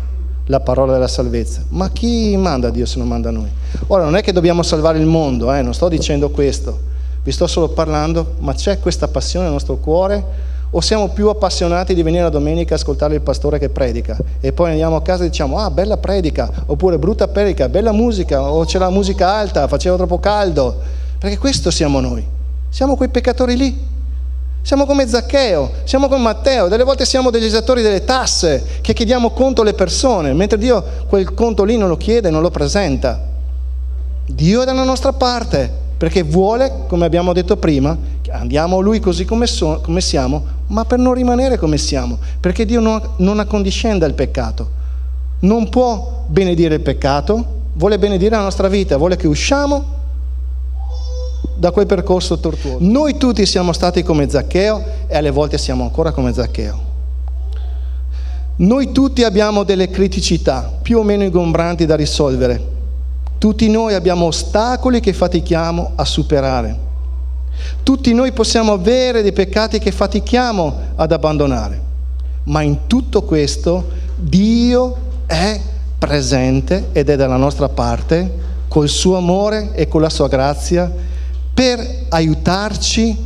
la 0.46 0.60
parola 0.60 0.94
della 0.94 1.08
salvezza? 1.08 1.64
Ma 1.70 1.90
chi 1.90 2.38
manda 2.38 2.70
Dio 2.70 2.86
se 2.86 3.00
non 3.00 3.08
manda 3.08 3.32
noi? 3.32 3.50
Ora 3.88 4.04
non 4.04 4.16
è 4.16 4.22
che 4.22 4.32
dobbiamo 4.32 4.62
salvare 4.62 5.00
il 5.00 5.08
mondo, 5.08 5.52
eh? 5.52 5.64
non 5.64 5.74
sto 5.74 5.90
dicendo 5.90 6.30
questo, 6.30 6.80
vi 7.24 7.32
sto 7.32 7.48
solo 7.48 7.70
parlando, 7.70 8.36
ma 8.38 8.54
c'è 8.54 8.80
questa 8.80 9.08
passione 9.08 9.46
nel 9.46 9.54
nostro 9.54 9.78
cuore 9.78 10.24
o 10.70 10.80
siamo 10.80 11.10
più 11.10 11.28
appassionati 11.30 11.96
di 11.96 12.04
venire 12.04 12.22
la 12.22 12.30
domenica 12.30 12.76
a 12.76 12.78
ascoltare 12.78 13.16
il 13.16 13.22
pastore 13.22 13.58
che 13.58 13.70
predica 13.70 14.16
e 14.40 14.54
poi 14.54 14.70
andiamo 14.70 14.96
a 14.96 15.02
casa 15.02 15.24
e 15.24 15.30
diciamo 15.30 15.58
ah 15.58 15.72
bella 15.72 15.98
predica, 15.98 16.52
oppure 16.68 17.00
brutta 17.00 17.28
predica, 17.28 17.68
bella 17.68 17.92
musica, 17.92 18.44
o 18.44 18.64
c'è 18.64 18.78
la 18.78 18.92
musica 18.92 19.34
alta, 19.34 19.68
faceva 19.68 19.96
troppo 19.96 20.20
caldo, 20.20 20.80
perché 21.18 21.40
questo 21.40 21.72
siamo 21.72 22.00
noi, 22.00 22.34
siamo 22.76 22.98
quei 22.98 23.08
peccatori 23.08 23.56
lì. 23.56 23.80
Siamo 24.62 24.86
come 24.86 25.08
Zaccheo, 25.08 25.72
siamo 25.86 26.10
come 26.10 26.24
Matteo, 26.24 26.68
delle 26.68 26.84
volte 26.84 27.06
siamo 27.06 27.30
degli 27.30 27.46
esattori 27.46 27.82
delle 27.82 28.04
tasse 28.04 28.82
che 28.82 28.92
chiediamo 28.92 29.30
conto 29.30 29.62
alle 29.62 29.74
persone, 29.74 30.34
mentre 30.34 30.58
Dio 30.58 30.84
quel 31.08 31.34
conto 31.34 31.64
lì 31.64 31.78
non 31.78 31.88
lo 31.88 31.96
chiede, 31.96 32.30
non 32.30 32.42
lo 32.42 32.52
presenta. 32.52 33.18
Dio 34.26 34.62
è 34.62 34.66
dalla 34.66 34.84
nostra 34.84 35.14
parte, 35.14 35.72
perché 35.96 36.24
vuole, 36.24 36.82
come 36.88 37.06
abbiamo 37.06 37.32
detto 37.32 37.56
prima, 37.56 37.98
andiamo 38.32 38.80
a 38.80 38.82
Lui 38.82 39.00
così 39.00 39.24
come, 39.24 39.48
so, 39.48 39.80
come 39.82 40.02
siamo, 40.02 40.44
ma 40.68 40.84
per 40.84 41.00
non 41.00 41.14
rimanere 41.14 41.58
come 41.58 41.78
siamo, 41.78 42.18
perché 42.42 42.66
Dio 42.66 42.82
non, 42.82 43.02
non 43.20 43.40
accondiscenda 43.40 44.06
il 44.06 44.16
peccato. 44.16 44.70
Non 45.40 45.70
può 45.70 46.26
benedire 46.28 46.76
il 46.76 46.82
peccato, 46.82 47.46
vuole 47.76 47.98
benedire 47.98 48.36
la 48.36 48.42
nostra 48.42 48.68
vita, 48.68 48.98
vuole 48.98 49.16
che 49.16 49.28
usciamo 49.28 49.95
da 51.56 51.72
quel 51.72 51.86
percorso 51.86 52.38
tortuoso. 52.38 52.78
Noi 52.80 53.18
tutti 53.18 53.46
siamo 53.46 53.74
stati 53.74 54.04
come 54.04 54.30
Zaccheo 54.30 54.84
e 55.08 55.16
alle 55.16 55.32
volte 55.32 55.58
siamo 55.58 55.84
ancora 55.84 56.12
come 56.12 56.34
Zaccheo. 56.34 56.94
Noi 58.58 58.92
tutti 58.92 59.24
abbiamo 59.24 59.64
delle 59.64 59.90
criticità 59.90 60.72
più 60.82 61.00
o 61.00 61.04
meno 61.04 61.24
ingombranti 61.24 61.86
da 61.86 61.96
risolvere. 61.96 62.74
Tutti 63.38 63.70
noi 63.70 63.94
abbiamo 63.94 64.28
ostacoli 64.28 65.00
che 65.00 65.14
fatichiamo 65.14 65.92
a 65.96 66.06
superare. 66.06 66.84
Tutti 67.84 68.14
noi 68.14 68.32
possiamo 68.32 68.74
avere 68.74 69.22
dei 69.22 69.34
peccati 69.34 69.80
che 69.80 69.92
fatichiamo 69.92 70.80
ad 70.96 71.12
abbandonare, 71.12 71.82
ma 72.44 72.62
in 72.62 72.88
tutto 72.88 73.24
questo 73.24 73.88
Dio 74.16 74.96
è 75.26 75.60
presente 75.98 76.90
ed 76.92 77.10
è 77.10 77.16
dalla 77.16 77.38
nostra 77.38 77.70
parte 77.70 78.44
col 78.68 78.90
suo 78.90 79.18
amore 79.18 79.72
e 79.74 79.88
con 79.88 80.02
la 80.02 80.10
sua 80.10 80.28
grazia 80.28 80.92
per 81.56 82.06
aiutarci 82.10 83.18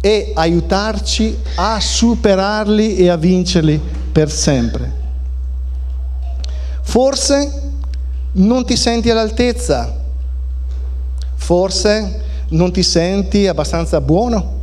e 0.00 0.32
aiutarci 0.34 1.38
a 1.56 1.78
superarli 1.78 2.96
e 2.96 3.08
a 3.08 3.16
vincerli 3.16 3.80
per 4.10 4.30
sempre. 4.30 4.92
Forse 6.82 7.62
non 8.32 8.64
ti 8.64 8.76
senti 8.76 9.10
all'altezza, 9.10 9.94
forse 11.34 12.22
non 12.48 12.72
ti 12.72 12.82
senti 12.82 13.46
abbastanza 13.46 14.00
buono, 14.00 14.62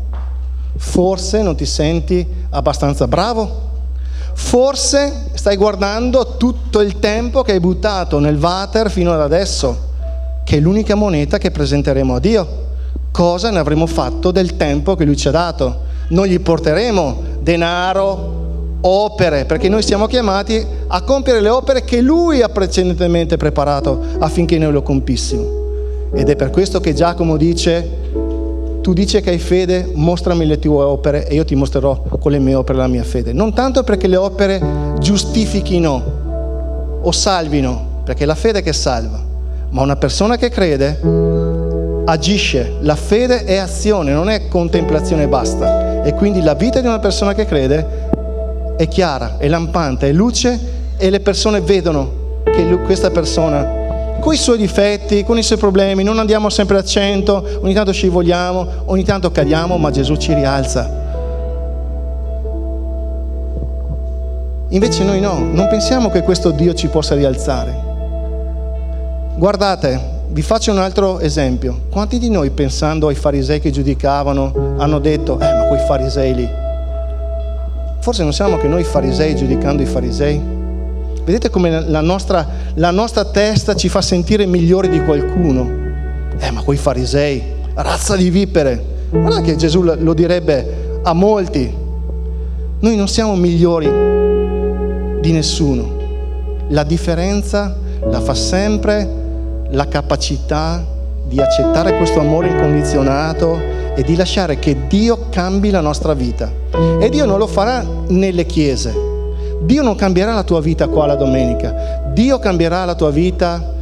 forse 0.77 1.41
non 1.41 1.55
ti 1.55 1.65
senti 1.65 2.25
abbastanza 2.49 3.07
bravo, 3.07 3.69
forse 4.33 5.29
stai 5.33 5.55
guardando 5.55 6.37
tutto 6.37 6.81
il 6.81 6.99
tempo 6.99 7.43
che 7.43 7.53
hai 7.53 7.59
buttato 7.59 8.19
nel 8.19 8.37
water 8.37 8.89
fino 8.89 9.13
ad 9.13 9.21
adesso, 9.21 9.89
che 10.43 10.57
è 10.57 10.59
l'unica 10.59 10.95
moneta 10.95 11.37
che 11.37 11.51
presenteremo 11.51 12.15
a 12.15 12.19
Dio. 12.19 12.69
Cosa 13.11 13.49
ne 13.49 13.59
avremo 13.59 13.87
fatto 13.87 14.31
del 14.31 14.55
tempo 14.55 14.95
che 14.95 15.03
Lui 15.03 15.17
ci 15.17 15.27
ha 15.27 15.31
dato? 15.31 15.79
Non 16.09 16.25
gli 16.25 16.39
porteremo 16.39 17.21
denaro, 17.41 18.77
opere, 18.81 19.43
perché 19.43 19.67
noi 19.67 19.83
siamo 19.83 20.07
chiamati 20.07 20.65
a 20.87 21.01
compiere 21.01 21.41
le 21.41 21.49
opere 21.49 21.83
che 21.83 21.99
Lui 21.99 22.41
ha 22.41 22.47
precedentemente 22.47 23.35
preparato 23.35 24.01
affinché 24.19 24.57
noi 24.57 24.71
lo 24.71 24.81
compissimo. 24.81 25.59
Ed 26.13 26.29
è 26.29 26.37
per 26.37 26.51
questo 26.51 26.79
che 26.79 26.93
Giacomo 26.93 27.35
dice, 27.35 27.99
tu 28.81 28.93
dici 28.93 29.19
che 29.19 29.29
hai 29.29 29.39
fede, 29.39 29.91
mostrami 29.93 30.45
le 30.45 30.57
tue 30.57 30.83
opere 30.83 31.27
e 31.27 31.35
io 31.35 31.43
ti 31.43 31.55
mostrerò 31.55 32.03
con 32.17 32.31
le 32.31 32.39
mie 32.39 32.55
opere 32.55 32.77
la 32.77 32.87
mia 32.87 33.03
fede. 33.03 33.33
Non 33.33 33.53
tanto 33.53 33.83
perché 33.83 34.07
le 34.07 34.17
opere 34.17 34.61
giustifichino 34.99 36.99
o 37.01 37.11
salvino, 37.11 38.03
perché 38.05 38.23
è 38.23 38.25
la 38.25 38.35
fede 38.35 38.61
che 38.61 38.71
salva, 38.71 39.21
ma 39.69 39.81
una 39.81 39.97
persona 39.97 40.37
che 40.37 40.49
crede 40.49 41.50
agisce. 42.11 42.73
La 42.81 42.95
fede 42.95 43.45
è 43.45 43.57
azione, 43.57 44.11
non 44.11 44.29
è 44.29 44.47
contemplazione 44.47 45.23
e 45.23 45.27
basta. 45.27 46.03
E 46.03 46.13
quindi 46.13 46.41
la 46.41 46.53
vita 46.53 46.81
di 46.81 46.87
una 46.87 46.99
persona 46.99 47.33
che 47.33 47.45
crede 47.45 48.09
è 48.75 48.87
chiara, 48.87 49.37
è 49.37 49.47
lampante, 49.47 50.09
è 50.09 50.11
luce 50.11 50.59
e 50.97 51.09
le 51.09 51.19
persone 51.21 51.61
vedono 51.61 52.19
che 52.43 52.79
questa 52.85 53.11
persona 53.11 53.79
con 54.19 54.33
i 54.33 54.37
suoi 54.37 54.57
difetti, 54.57 55.23
con 55.23 55.37
i 55.37 55.43
suoi 55.43 55.57
problemi, 55.57 56.03
non 56.03 56.19
andiamo 56.19 56.49
sempre 56.49 56.77
a 56.77 56.83
cento, 56.83 57.43
ogni 57.61 57.73
tanto 57.73 57.91
scivoliamo, 57.91 58.67
ogni 58.85 59.03
tanto 59.03 59.31
cadiamo, 59.31 59.77
ma 59.77 59.89
Gesù 59.89 60.15
ci 60.17 60.33
rialza. 60.33 60.99
Invece 64.69 65.03
noi 65.03 65.19
no, 65.19 65.39
non 65.51 65.67
pensiamo 65.69 66.09
che 66.09 66.21
questo 66.21 66.51
Dio 66.51 66.73
ci 66.73 66.87
possa 66.87 67.15
rialzare. 67.15 67.89
Guardate, 69.35 70.19
vi 70.31 70.41
faccio 70.41 70.71
un 70.71 70.77
altro 70.79 71.19
esempio. 71.19 71.81
Quanti 71.89 72.17
di 72.17 72.29
noi 72.29 72.49
pensando 72.51 73.07
ai 73.07 73.15
farisei 73.15 73.59
che 73.59 73.69
giudicavano 73.69 74.75
hanno 74.77 74.99
detto, 74.99 75.39
eh 75.39 75.53
ma 75.53 75.63
quei 75.67 75.85
farisei 75.85 76.33
lì, 76.33 76.49
Forse 78.01 78.23
non 78.23 78.33
siamo 78.33 78.57
che 78.57 78.67
noi 78.67 78.83
farisei 78.83 79.35
giudicando 79.35 79.83
i 79.83 79.85
farisei? 79.85 80.41
Vedete 81.23 81.51
come 81.51 81.87
la 81.87 82.01
nostra, 82.01 82.47
la 82.73 82.89
nostra 82.89 83.25
testa 83.25 83.75
ci 83.75 83.89
fa 83.89 84.01
sentire 84.01 84.47
migliori 84.47 84.89
di 84.89 85.03
qualcuno? 85.03 85.69
Eh, 86.39 86.49
ma 86.49 86.63
quei 86.63 86.79
farisei, 86.79 87.43
razza 87.75 88.15
di 88.15 88.31
vipere. 88.31 88.83
Guarda 89.11 89.41
che 89.41 89.55
Gesù 89.55 89.83
lo 89.83 90.13
direbbe 90.15 90.99
a 91.03 91.13
molti. 91.13 91.71
Noi 92.79 92.95
non 92.95 93.07
siamo 93.07 93.35
migliori 93.35 93.87
di 95.21 95.31
nessuno. 95.31 95.99
La 96.69 96.83
differenza 96.83 97.77
la 98.09 98.19
fa 98.19 98.33
sempre 98.33 99.20
la 99.71 99.87
capacità 99.87 100.83
di 101.25 101.39
accettare 101.39 101.95
questo 101.97 102.19
amore 102.19 102.49
incondizionato 102.49 103.59
e 103.95 104.03
di 104.03 104.15
lasciare 104.15 104.59
che 104.59 104.87
Dio 104.87 105.27
cambi 105.29 105.69
la 105.69 105.81
nostra 105.81 106.13
vita. 106.13 106.51
E 106.99 107.09
Dio 107.09 107.25
non 107.25 107.37
lo 107.37 107.47
farà 107.47 107.85
nelle 108.07 108.45
chiese. 108.45 108.93
Dio 109.61 109.81
non 109.81 109.95
cambierà 109.95 110.33
la 110.33 110.43
tua 110.43 110.59
vita 110.59 110.87
qua 110.87 111.05
la 111.05 111.15
domenica. 111.15 112.09
Dio 112.13 112.39
cambierà 112.39 112.83
la 112.85 112.95
tua 112.95 113.11
vita 113.11 113.73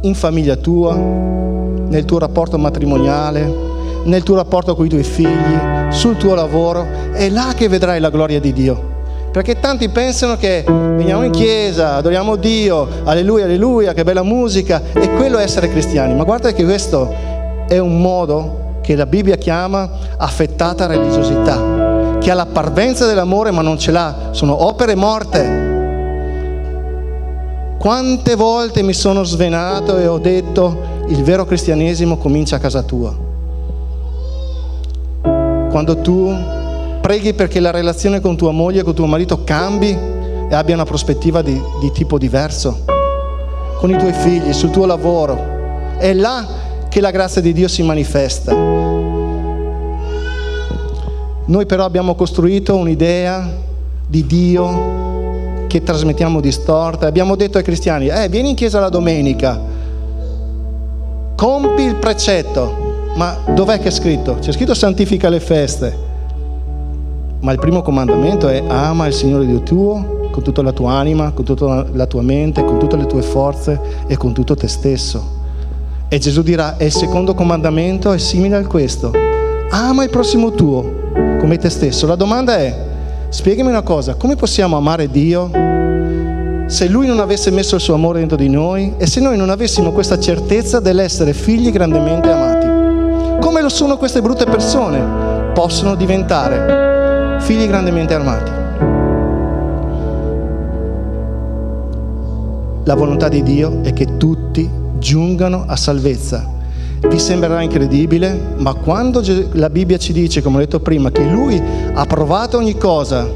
in 0.00 0.14
famiglia 0.14 0.56
tua, 0.56 0.94
nel 0.94 2.04
tuo 2.04 2.18
rapporto 2.18 2.58
matrimoniale, 2.58 3.70
nel 4.04 4.22
tuo 4.22 4.36
rapporto 4.36 4.74
con 4.74 4.86
i 4.86 4.88
tuoi 4.88 5.04
figli, 5.04 5.58
sul 5.90 6.16
tuo 6.16 6.34
lavoro. 6.34 6.86
È 7.12 7.28
là 7.28 7.52
che 7.54 7.68
vedrai 7.68 8.00
la 8.00 8.10
gloria 8.10 8.40
di 8.40 8.52
Dio. 8.52 8.91
Perché 9.32 9.58
tanti 9.58 9.88
pensano 9.88 10.36
che 10.36 10.62
veniamo 10.66 11.24
in 11.24 11.32
chiesa, 11.32 11.94
adoriamo 11.94 12.36
Dio, 12.36 12.86
alleluia, 13.04 13.46
alleluia, 13.46 13.94
che 13.94 14.04
bella 14.04 14.22
musica, 14.22 14.82
e 14.92 15.10
quello 15.14 15.38
è 15.38 15.42
essere 15.42 15.70
cristiani. 15.70 16.14
Ma 16.14 16.24
guarda 16.24 16.52
che 16.52 16.62
questo 16.64 17.10
è 17.66 17.78
un 17.78 17.98
modo 17.98 18.76
che 18.82 18.94
la 18.94 19.06
Bibbia 19.06 19.36
chiama 19.36 19.88
affettata 20.18 20.84
religiosità, 20.84 22.18
che 22.20 22.30
ha 22.30 22.34
la 22.34 22.44
parvenza 22.44 23.06
dell'amore 23.06 23.50
ma 23.52 23.62
non 23.62 23.78
ce 23.78 23.90
l'ha, 23.90 24.14
sono 24.32 24.66
opere 24.66 24.94
morte. 24.94 25.70
Quante 27.78 28.34
volte 28.36 28.82
mi 28.82 28.92
sono 28.92 29.24
svenato 29.24 29.96
e 29.96 30.06
ho 30.08 30.18
detto 30.18 30.90
il 31.08 31.22
vero 31.22 31.46
cristianesimo 31.46 32.18
comincia 32.18 32.56
a 32.56 32.58
casa 32.58 32.82
tua. 32.82 33.16
Quando 35.70 35.96
tu 36.02 36.60
preghi 37.02 37.34
perché 37.34 37.58
la 37.58 37.72
relazione 37.72 38.20
con 38.20 38.36
tua 38.36 38.52
moglie 38.52 38.84
con 38.84 38.94
tuo 38.94 39.06
marito 39.06 39.42
cambi 39.42 39.90
e 39.90 40.54
abbia 40.54 40.74
una 40.74 40.84
prospettiva 40.84 41.42
di, 41.42 41.60
di 41.80 41.90
tipo 41.90 42.16
diverso, 42.16 42.84
con 43.78 43.90
i 43.90 43.98
tuoi 43.98 44.12
figli, 44.12 44.52
sul 44.52 44.70
tuo 44.70 44.86
lavoro, 44.86 45.96
è 45.98 46.14
là 46.14 46.46
che 46.88 47.00
la 47.00 47.10
grazia 47.10 47.40
di 47.40 47.52
Dio 47.52 47.66
si 47.66 47.82
manifesta. 47.82 48.54
Noi 51.44 51.66
però 51.66 51.84
abbiamo 51.84 52.14
costruito 52.14 52.76
un'idea 52.76 53.50
di 54.06 54.24
Dio 54.24 55.66
che 55.66 55.82
trasmettiamo 55.82 56.40
distorta. 56.40 57.06
Abbiamo 57.08 57.34
detto 57.34 57.58
ai 57.58 57.64
cristiani, 57.64 58.06
eh, 58.08 58.28
vieni 58.28 58.50
in 58.50 58.54
chiesa 58.54 58.78
la 58.78 58.90
domenica, 58.90 59.60
compi 61.34 61.82
il 61.82 61.96
precetto. 61.96 62.90
Ma 63.16 63.38
dov'è 63.48 63.80
che 63.80 63.88
è 63.88 63.90
scritto? 63.90 64.36
C'è 64.38 64.52
scritto 64.52 64.74
santifica 64.74 65.28
le 65.28 65.40
feste. 65.40 66.10
Ma 67.42 67.50
il 67.50 67.58
primo 67.58 67.82
comandamento 67.82 68.48
è 68.48 68.62
ama 68.68 69.08
il 69.08 69.12
Signore 69.12 69.46
Dio 69.46 69.62
tuo 69.62 70.28
con 70.30 70.44
tutta 70.44 70.62
la 70.62 70.70
tua 70.70 70.92
anima, 70.92 71.32
con 71.32 71.44
tutta 71.44 71.84
la 71.92 72.06
tua 72.06 72.22
mente, 72.22 72.64
con 72.64 72.78
tutte 72.78 72.96
le 72.96 73.06
tue 73.06 73.20
forze 73.20 73.80
e 74.06 74.16
con 74.16 74.32
tutto 74.32 74.54
te 74.54 74.68
stesso. 74.68 75.40
E 76.06 76.18
Gesù 76.18 76.42
dirà, 76.42 76.76
e 76.76 76.86
il 76.86 76.92
secondo 76.92 77.34
comandamento 77.34 78.12
è 78.12 78.18
simile 78.18 78.56
a 78.56 78.66
questo. 78.66 79.10
Ama 79.70 80.04
il 80.04 80.10
prossimo 80.10 80.52
tuo 80.52 81.10
come 81.40 81.58
te 81.58 81.68
stesso. 81.68 82.06
La 82.06 82.14
domanda 82.14 82.56
è, 82.58 82.76
spiegami 83.28 83.70
una 83.70 83.82
cosa, 83.82 84.14
come 84.14 84.36
possiamo 84.36 84.76
amare 84.76 85.10
Dio 85.10 85.50
se 86.66 86.86
Lui 86.86 87.08
non 87.08 87.18
avesse 87.18 87.50
messo 87.50 87.74
il 87.74 87.80
suo 87.80 87.94
amore 87.94 88.20
dentro 88.20 88.36
di 88.36 88.48
noi 88.48 88.94
e 88.98 89.06
se 89.08 89.20
noi 89.20 89.36
non 89.36 89.50
avessimo 89.50 89.90
questa 89.90 90.16
certezza 90.16 90.78
dell'essere 90.78 91.32
figli 91.32 91.72
grandemente 91.72 92.30
amati? 92.30 93.40
Come 93.40 93.60
lo 93.60 93.68
sono 93.68 93.96
queste 93.96 94.22
brutte 94.22 94.44
persone? 94.44 95.50
Possono 95.52 95.96
diventare 95.96 96.81
figli 97.42 97.66
grandemente 97.66 98.14
amati. 98.14 98.50
La 102.84 102.94
volontà 102.94 103.28
di 103.28 103.42
Dio 103.42 103.82
è 103.82 103.92
che 103.92 104.16
tutti 104.16 104.68
giungano 104.98 105.64
a 105.66 105.76
salvezza. 105.76 106.48
Vi 107.08 107.18
sembrerà 107.18 107.60
incredibile, 107.60 108.54
ma 108.56 108.74
quando 108.74 109.22
la 109.52 109.70
Bibbia 109.70 109.98
ci 109.98 110.12
dice, 110.12 110.40
come 110.40 110.56
ho 110.56 110.60
detto 110.60 110.80
prima, 110.80 111.10
che 111.10 111.24
Lui 111.24 111.60
ha 111.92 112.04
provato 112.06 112.58
ogni 112.58 112.76
cosa, 112.78 113.26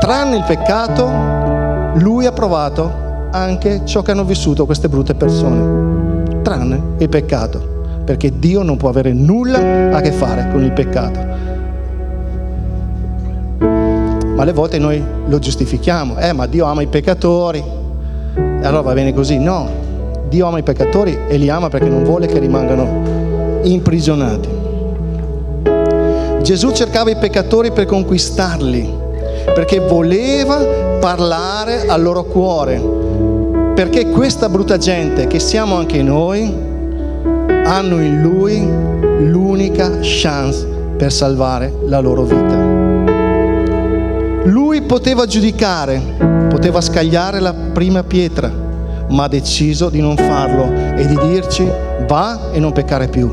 tranne 0.00 0.36
il 0.36 0.44
peccato, 0.46 2.00
Lui 2.00 2.24
ha 2.24 2.32
provato 2.32 3.06
anche 3.30 3.82
ciò 3.84 4.00
che 4.00 4.12
hanno 4.12 4.24
vissuto 4.24 4.64
queste 4.64 4.88
brutte 4.88 5.14
persone, 5.14 6.40
tranne 6.42 6.80
il 6.98 7.08
peccato, 7.10 8.02
perché 8.04 8.38
Dio 8.38 8.62
non 8.62 8.78
può 8.78 8.88
avere 8.88 9.12
nulla 9.12 9.94
a 9.94 10.00
che 10.00 10.12
fare 10.12 10.48
con 10.50 10.62
il 10.62 10.72
peccato. 10.72 11.57
Ma 14.38 14.44
alle 14.44 14.52
volte 14.52 14.78
noi 14.78 15.02
lo 15.26 15.40
giustifichiamo, 15.40 16.16
eh 16.16 16.32
ma 16.32 16.46
Dio 16.46 16.64
ama 16.64 16.80
i 16.80 16.86
peccatori, 16.86 17.58
e 17.58 18.64
allora 18.64 18.82
va 18.82 18.92
bene 18.92 19.12
così. 19.12 19.36
No, 19.36 19.68
Dio 20.28 20.46
ama 20.46 20.60
i 20.60 20.62
peccatori 20.62 21.18
e 21.26 21.36
li 21.38 21.48
ama 21.48 21.68
perché 21.68 21.88
non 21.88 22.04
vuole 22.04 22.28
che 22.28 22.38
rimangano 22.38 23.02
imprigionati. 23.64 24.48
Gesù 26.40 26.70
cercava 26.70 27.10
i 27.10 27.16
peccatori 27.16 27.72
per 27.72 27.86
conquistarli, 27.86 28.88
perché 29.46 29.80
voleva 29.80 30.58
parlare 31.00 31.88
al 31.88 32.00
loro 32.00 32.22
cuore, 32.22 32.80
perché 33.74 34.10
questa 34.10 34.48
brutta 34.48 34.78
gente, 34.78 35.26
che 35.26 35.40
siamo 35.40 35.74
anche 35.74 36.00
noi, 36.00 36.42
hanno 37.64 38.00
in 38.00 38.22
lui 38.22 38.64
l'unica 39.28 39.98
chance 40.00 40.64
per 40.96 41.10
salvare 41.10 41.72
la 41.86 41.98
loro 41.98 42.22
vita. 42.22 42.77
Lui 44.44 44.82
poteva 44.82 45.26
giudicare, 45.26 46.00
poteva 46.48 46.80
scagliare 46.80 47.40
la 47.40 47.52
prima 47.52 48.02
pietra, 48.02 48.50
ma 49.08 49.24
ha 49.24 49.28
deciso 49.28 49.90
di 49.90 50.00
non 50.00 50.16
farlo 50.16 50.72
e 50.96 51.06
di 51.06 51.18
dirci 51.28 51.68
va 52.06 52.50
e 52.52 52.58
non 52.58 52.72
peccare 52.72 53.08
più. 53.08 53.30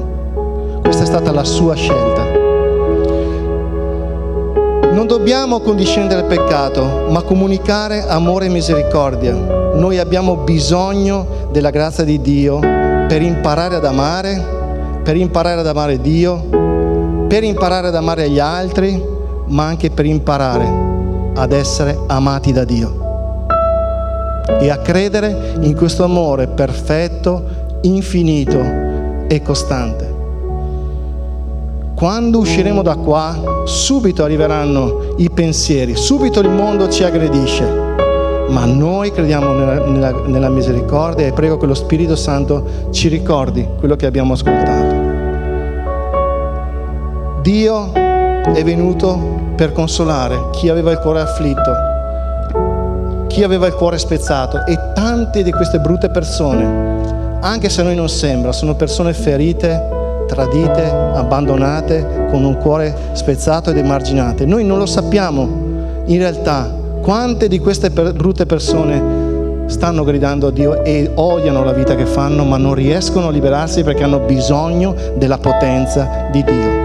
Questa 0.81 1.03
è 1.03 1.05
stata 1.05 1.31
la 1.31 1.43
sua 1.43 1.75
scelta. 1.75 2.23
Non 4.91 5.07
dobbiamo 5.07 5.59
condiscendere 5.59 6.21
il 6.21 6.27
peccato, 6.27 7.07
ma 7.09 7.21
comunicare 7.21 8.05
amore 8.07 8.47
e 8.47 8.49
misericordia. 8.49 9.33
Noi 9.73 9.99
abbiamo 9.99 10.37
bisogno 10.37 11.47
della 11.51 11.69
grazia 11.69 12.03
di 12.03 12.19
Dio 12.19 12.59
per 12.59 13.21
imparare 13.21 13.75
ad 13.75 13.85
amare, 13.85 14.43
per 15.03 15.15
imparare 15.15 15.59
ad 15.59 15.67
amare 15.67 16.01
Dio, 16.01 17.25
per 17.27 17.43
imparare 17.43 17.87
ad 17.87 17.95
amare 17.95 18.29
gli 18.29 18.39
altri, 18.39 19.01
ma 19.47 19.65
anche 19.65 19.89
per 19.91 20.05
imparare 20.05 20.84
ad 21.35 21.51
essere 21.51 21.97
amati 22.07 22.51
da 22.51 22.63
Dio 22.63 23.03
e 24.59 24.69
a 24.69 24.77
credere 24.77 25.55
in 25.61 25.75
questo 25.75 26.03
amore 26.03 26.47
perfetto, 26.47 27.43
infinito 27.81 28.59
e 29.27 29.41
costante. 29.41 30.13
Quando 31.95 32.39
usciremo 32.39 32.81
da 32.81 32.95
qua, 32.95 33.63
subito 33.65 34.23
arriveranno 34.23 35.13
i 35.17 35.29
pensieri, 35.29 35.95
subito 35.95 36.41
il 36.41 36.49
mondo 36.49 36.89
ci 36.89 37.03
aggredisce, 37.03 37.63
ma 38.49 38.65
noi 38.65 39.11
crediamo 39.11 39.53
nella, 39.53 39.85
nella, 39.85 40.11
nella 40.25 40.49
misericordia 40.49 41.25
e 41.25 41.31
prego 41.31 41.57
che 41.57 41.65
lo 41.65 41.73
Spirito 41.73 42.15
Santo 42.15 42.89
ci 42.91 43.07
ricordi 43.07 43.65
quello 43.79 43.95
che 43.95 44.05
abbiamo 44.05 44.33
ascoltato. 44.33 45.03
Dio 47.41 48.04
è 48.53 48.63
venuto 48.63 49.53
per 49.55 49.71
consolare 49.71 50.49
chi 50.51 50.69
aveva 50.69 50.91
il 50.91 50.99
cuore 50.99 51.21
afflitto, 51.21 51.71
chi 53.27 53.43
aveva 53.43 53.67
il 53.67 53.73
cuore 53.73 53.97
spezzato 53.97 54.65
e 54.65 54.77
tante 54.93 55.43
di 55.43 55.51
queste 55.51 55.79
brutte 55.79 56.09
persone, 56.09 57.39
anche 57.41 57.69
se 57.69 57.81
a 57.81 57.83
noi 57.83 57.95
non 57.95 58.09
sembra, 58.09 58.51
sono 58.51 58.75
persone 58.75 59.13
ferite, 59.13 60.25
tradite, 60.27 60.83
abbandonate, 60.83 62.27
con 62.29 62.43
un 62.43 62.57
cuore 62.57 62.95
spezzato 63.13 63.69
ed 63.69 63.77
emarginate. 63.77 64.45
Noi 64.45 64.63
non 64.63 64.77
lo 64.77 64.85
sappiamo 64.85 65.47
in 66.05 66.17
realtà 66.17 66.71
quante 67.01 67.47
di 67.47 67.59
queste 67.59 67.91
per- 67.91 68.13
brutte 68.13 68.45
persone 68.45 69.23
stanno 69.67 70.03
gridando 70.03 70.47
a 70.47 70.51
Dio 70.51 70.83
e 70.83 71.11
odiano 71.15 71.63
la 71.63 71.73
vita 71.73 71.95
che 71.95 72.05
fanno, 72.05 72.43
ma 72.43 72.57
non 72.57 72.73
riescono 72.73 73.27
a 73.27 73.31
liberarsi 73.31 73.83
perché 73.83 74.03
hanno 74.03 74.19
bisogno 74.19 74.95
della 75.15 75.37
potenza 75.37 76.27
di 76.31 76.43
Dio. 76.43 76.84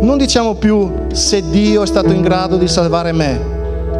Non 0.00 0.18
diciamo 0.18 0.54
più 0.54 0.92
se 1.12 1.48
Dio 1.48 1.82
è 1.82 1.86
stato 1.86 2.12
in 2.12 2.20
grado 2.20 2.56
di 2.56 2.68
salvare 2.68 3.12
me. 3.12 3.54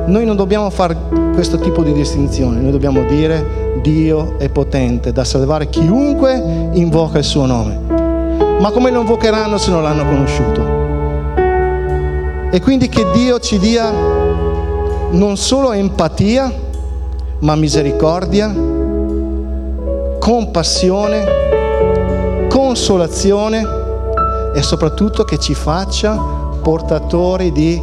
Noi 0.06 0.24
non 0.24 0.36
dobbiamo 0.36 0.68
fare 0.70 0.96
questo 1.32 1.58
tipo 1.58 1.82
di 1.82 1.92
distinzione, 1.92 2.60
noi 2.60 2.70
dobbiamo 2.70 3.04
dire 3.04 3.64
Dio 3.82 4.38
è 4.38 4.48
potente 4.48 5.12
da 5.12 5.24
salvare 5.24 5.68
chiunque 5.68 6.70
invoca 6.72 7.18
il 7.18 7.24
suo 7.24 7.46
nome. 7.46 7.78
Ma 8.60 8.70
come 8.70 8.90
lo 8.90 9.00
invocheranno 9.00 9.58
se 9.58 9.70
non 9.70 9.82
l'hanno 9.82 10.04
conosciuto? 10.04 10.84
E 12.50 12.60
quindi 12.60 12.88
che 12.88 13.04
Dio 13.12 13.38
ci 13.38 13.58
dia 13.58 13.90
non 15.10 15.36
solo 15.36 15.72
empatia, 15.72 16.52
ma 17.40 17.54
misericordia, 17.54 18.54
compassione, 20.18 21.24
consolazione 22.48 23.75
e 24.56 24.62
soprattutto 24.62 25.24
che 25.24 25.38
ci 25.38 25.52
faccia 25.52 26.18
portatori 26.62 27.52
di 27.52 27.80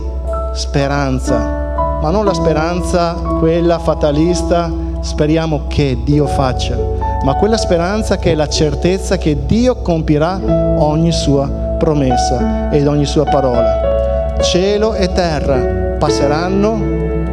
speranza, 0.56 2.00
ma 2.02 2.10
non 2.10 2.26
la 2.26 2.34
speranza 2.34 3.14
quella 3.38 3.78
fatalista, 3.78 4.72
speriamo 5.02 5.66
che 5.68 6.00
Dio 6.04 6.26
faccia, 6.26 6.76
ma 7.24 7.36
quella 7.36 7.58
speranza 7.58 8.18
che 8.18 8.32
è 8.32 8.36
la 8.36 8.50
certezza 8.50 9.18
che 9.18 9.46
Dio 9.46 9.76
compirà 9.84 10.42
ogni 10.80 11.12
sua 11.12 11.48
promessa 11.78 12.72
ed 12.72 12.88
ogni 12.88 13.06
sua 13.06 13.26
parola. 13.26 14.36
Cielo 14.42 14.96
e 14.96 15.14
terra 15.14 15.96
passeranno, 16.00 16.74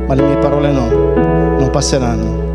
ma 0.06 0.12
le 0.12 0.22
mie 0.22 0.36
parole 0.36 0.70
no, 0.70 0.86
non 1.58 1.70
passeranno. 1.72 2.48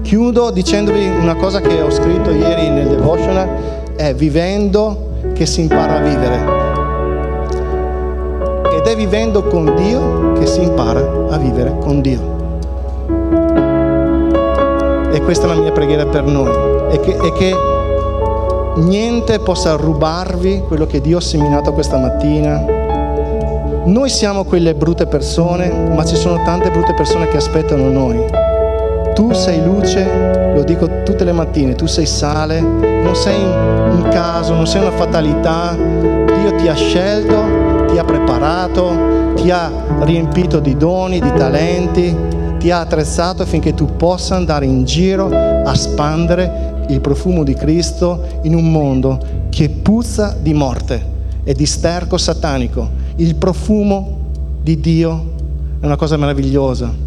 Chiudo 0.00 0.50
dicendovi 0.50 1.06
una 1.08 1.34
cosa 1.34 1.60
che 1.60 1.82
ho 1.82 1.90
scritto 1.90 2.30
ieri 2.30 2.70
nel 2.70 2.88
devotional, 2.88 3.48
è 3.96 4.14
vivendo 4.14 5.12
che 5.34 5.46
si 5.46 5.60
impara 5.60 5.96
a 5.96 6.00
vivere. 6.00 6.62
Ed 8.76 8.86
è 8.86 8.96
vivendo 8.96 9.42
con 9.42 9.74
Dio 9.74 10.32
che 10.32 10.46
si 10.46 10.62
impara 10.62 11.26
a 11.30 11.36
vivere 11.36 11.76
con 11.80 12.00
Dio. 12.00 12.32
E 15.12 15.20
questa 15.20 15.46
è 15.46 15.48
la 15.54 15.60
mia 15.60 15.72
preghiera 15.72 16.06
per 16.06 16.24
noi. 16.24 16.50
E 16.90 17.00
che, 17.00 17.16
che 17.36 17.54
niente 18.76 19.40
possa 19.40 19.74
rubarvi 19.74 20.62
quello 20.66 20.86
che 20.86 21.00
Dio 21.00 21.18
ha 21.18 21.20
seminato 21.20 21.72
questa 21.72 21.98
mattina. 21.98 22.64
Noi 23.84 24.08
siamo 24.08 24.44
quelle 24.44 24.74
brutte 24.74 25.06
persone, 25.06 25.70
ma 25.94 26.04
ci 26.04 26.16
sono 26.16 26.42
tante 26.44 26.70
brutte 26.70 26.94
persone 26.94 27.28
che 27.28 27.36
aspettano 27.36 27.90
noi. 27.90 28.43
Tu 29.14 29.32
sei 29.32 29.62
luce, 29.62 30.52
lo 30.54 30.64
dico 30.64 31.02
tutte 31.04 31.22
le 31.22 31.30
mattine, 31.30 31.74
tu 31.74 31.86
sei 31.86 32.04
sale, 32.04 32.60
non 32.60 33.14
sei 33.14 33.40
un 33.42 34.08
caso, 34.10 34.54
non 34.54 34.66
sei 34.66 34.80
una 34.80 34.90
fatalità. 34.90 35.76
Dio 35.76 36.56
ti 36.56 36.66
ha 36.66 36.74
scelto, 36.74 37.86
ti 37.86 37.96
ha 37.96 38.04
preparato, 38.04 39.32
ti 39.36 39.50
ha 39.52 39.70
riempito 40.00 40.58
di 40.58 40.76
doni, 40.76 41.20
di 41.20 41.32
talenti, 41.32 42.14
ti 42.58 42.70
ha 42.72 42.80
attrezzato 42.80 43.42
affinché 43.42 43.72
tu 43.72 43.94
possa 43.96 44.34
andare 44.34 44.66
in 44.66 44.84
giro 44.84 45.30
a 45.30 45.74
spandere 45.74 46.84
il 46.88 47.00
profumo 47.00 47.44
di 47.44 47.54
Cristo 47.54 48.24
in 48.42 48.54
un 48.54 48.70
mondo 48.70 49.18
che 49.48 49.68
puzza 49.68 50.36
di 50.40 50.52
morte 50.54 51.12
e 51.44 51.54
di 51.54 51.66
sterco 51.66 52.16
satanico. 52.16 52.88
Il 53.16 53.36
profumo 53.36 54.18
di 54.60 54.80
Dio 54.80 55.24
è 55.78 55.84
una 55.84 55.96
cosa 55.96 56.16
meravigliosa. 56.16 57.03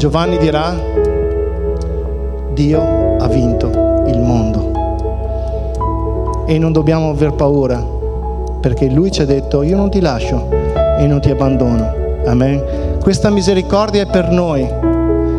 Giovanni 0.00 0.38
dirà, 0.38 0.74
Dio 2.54 3.16
ha 3.18 3.28
vinto 3.28 4.02
il 4.06 4.18
mondo. 4.18 4.72
E 6.46 6.58
non 6.58 6.72
dobbiamo 6.72 7.10
aver 7.10 7.34
paura, 7.34 7.84
perché 8.62 8.88
Lui 8.88 9.12
ci 9.12 9.20
ha 9.20 9.26
detto, 9.26 9.62
io 9.62 9.76
non 9.76 9.90
ti 9.90 10.00
lascio 10.00 10.48
e 10.98 11.06
non 11.06 11.20
ti 11.20 11.28
abbandono. 11.28 11.92
Amen. 12.24 12.98
Questa 12.98 13.28
misericordia 13.28 14.00
è 14.00 14.06
per 14.06 14.30
noi. 14.30 14.66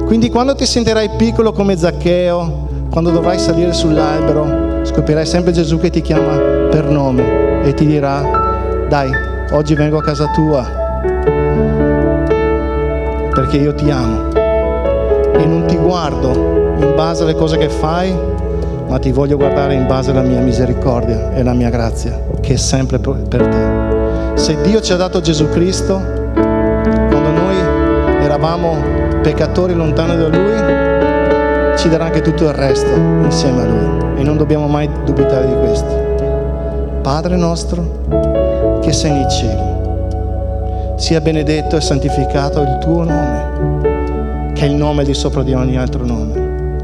Quindi 0.05 0.30
quando 0.30 0.53
ti 0.53 0.68
sentirai 0.68 1.09
piccolo 1.18 1.53
come 1.53 1.76
Zaccheo, 1.76 2.68
quando 2.91 3.09
dovrai 3.09 3.39
salire 3.39 3.74
sull'albero, 3.74 4.86
scoprirai 4.86 5.26
sempre 5.26 5.53
Gesù 5.53 5.80
che 5.80 5.89
ti 5.89 6.01
chiama 6.01 6.38
per 6.70 6.88
nome 6.88 7.64
e 7.64 7.74
ti 7.74 7.88
dirà, 7.88 8.86
dai, 8.88 9.09
oggi 9.53 9.74
vengo 9.74 9.97
a 9.97 10.03
casa 10.03 10.30
tua, 10.36 10.64
perché 13.34 13.57
io 13.57 13.74
ti 13.74 13.89
amo 13.89 14.40
e 15.41 15.45
non 15.45 15.65
ti 15.65 15.75
guardo 15.75 16.29
in 16.29 16.93
base 16.95 17.23
alle 17.23 17.33
cose 17.33 17.57
che 17.57 17.67
fai, 17.67 18.15
ma 18.87 18.99
ti 18.99 19.11
voglio 19.11 19.37
guardare 19.37 19.73
in 19.73 19.87
base 19.87 20.11
alla 20.11 20.21
mia 20.21 20.39
misericordia 20.39 21.31
e 21.33 21.39
alla 21.39 21.53
mia 21.53 21.69
grazia, 21.69 22.19
che 22.39 22.53
è 22.53 22.57
sempre 22.57 22.99
per 22.99 23.47
te. 23.47 24.37
Se 24.37 24.61
Dio 24.61 24.81
ci 24.81 24.93
ha 24.93 24.97
dato 24.97 25.19
Gesù 25.19 25.49
Cristo, 25.49 25.99
quando 26.33 27.29
noi 27.31 27.55
eravamo 28.21 28.75
peccatori 29.21 29.73
lontani 29.73 30.15
da 30.15 30.27
Lui, 30.27 31.77
ci 31.77 31.89
darà 31.89 32.05
anche 32.05 32.21
tutto 32.21 32.43
il 32.43 32.53
resto 32.53 32.93
insieme 33.23 33.61
a 33.61 33.65
Lui 33.65 34.19
e 34.19 34.23
non 34.23 34.37
dobbiamo 34.37 34.67
mai 34.67 34.87
dubitare 35.05 35.47
di 35.47 35.55
questo. 35.55 36.09
Padre 37.01 37.35
nostro 37.35 38.79
che 38.81 38.91
sei 38.93 39.11
nei 39.11 39.29
cieli, 39.29 39.69
sia 40.97 41.19
benedetto 41.19 41.77
e 41.77 41.81
santificato 41.81 42.61
il 42.61 42.77
tuo 42.79 43.03
nome, 43.03 43.89
che 44.62 44.68
è 44.68 44.70
il 44.70 44.76
nome 44.76 45.03
di 45.03 45.16
sopra 45.16 45.41
di 45.41 45.55
ogni 45.55 45.76
altro 45.76 46.05
nome. 46.05 46.84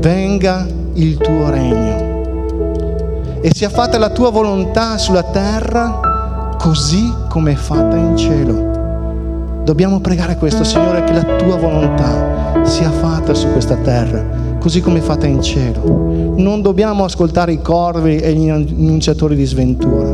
Venga 0.00 0.66
il 0.94 1.16
tuo 1.18 1.50
regno 1.50 3.38
e 3.40 3.48
sia 3.54 3.68
fatta 3.68 3.96
la 3.96 4.10
tua 4.10 4.30
volontà 4.30 4.98
sulla 4.98 5.22
terra 5.22 6.56
così 6.58 7.12
come 7.28 7.52
è 7.52 7.54
fatta 7.54 7.94
in 7.94 8.16
cielo. 8.16 9.62
Dobbiamo 9.62 10.00
pregare 10.00 10.36
questo, 10.36 10.64
Signore, 10.64 11.04
che 11.04 11.12
la 11.12 11.36
tua 11.36 11.54
volontà 11.54 12.64
sia 12.64 12.90
fatta 12.90 13.34
su 13.34 13.52
questa 13.52 13.76
terra, 13.76 14.58
così 14.58 14.80
come 14.80 14.98
è 14.98 15.02
fatta 15.02 15.28
in 15.28 15.40
cielo. 15.40 16.34
Non 16.36 16.60
dobbiamo 16.60 17.04
ascoltare 17.04 17.52
i 17.52 17.62
corvi 17.62 18.16
e 18.16 18.32
gli 18.34 18.48
annunciatori 18.48 19.36
di 19.36 19.44
sventura. 19.44 20.12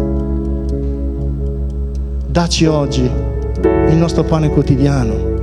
Dacci 2.27 2.67
oggi 2.67 3.11
il 3.63 3.97
nostro 3.97 4.25
pane 4.25 4.51
quotidiano, 4.51 5.38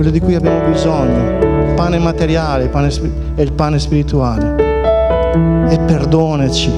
quello 0.00 0.14
di 0.14 0.20
cui 0.24 0.34
abbiamo 0.34 0.66
bisogno, 0.66 1.74
pane 1.74 1.98
materiale 1.98 2.68
pane, 2.68 2.88
e 3.34 3.42
il 3.42 3.52
pane 3.52 3.78
spirituale. 3.78 4.56
e 5.68 5.78
perdonaci, 5.78 6.72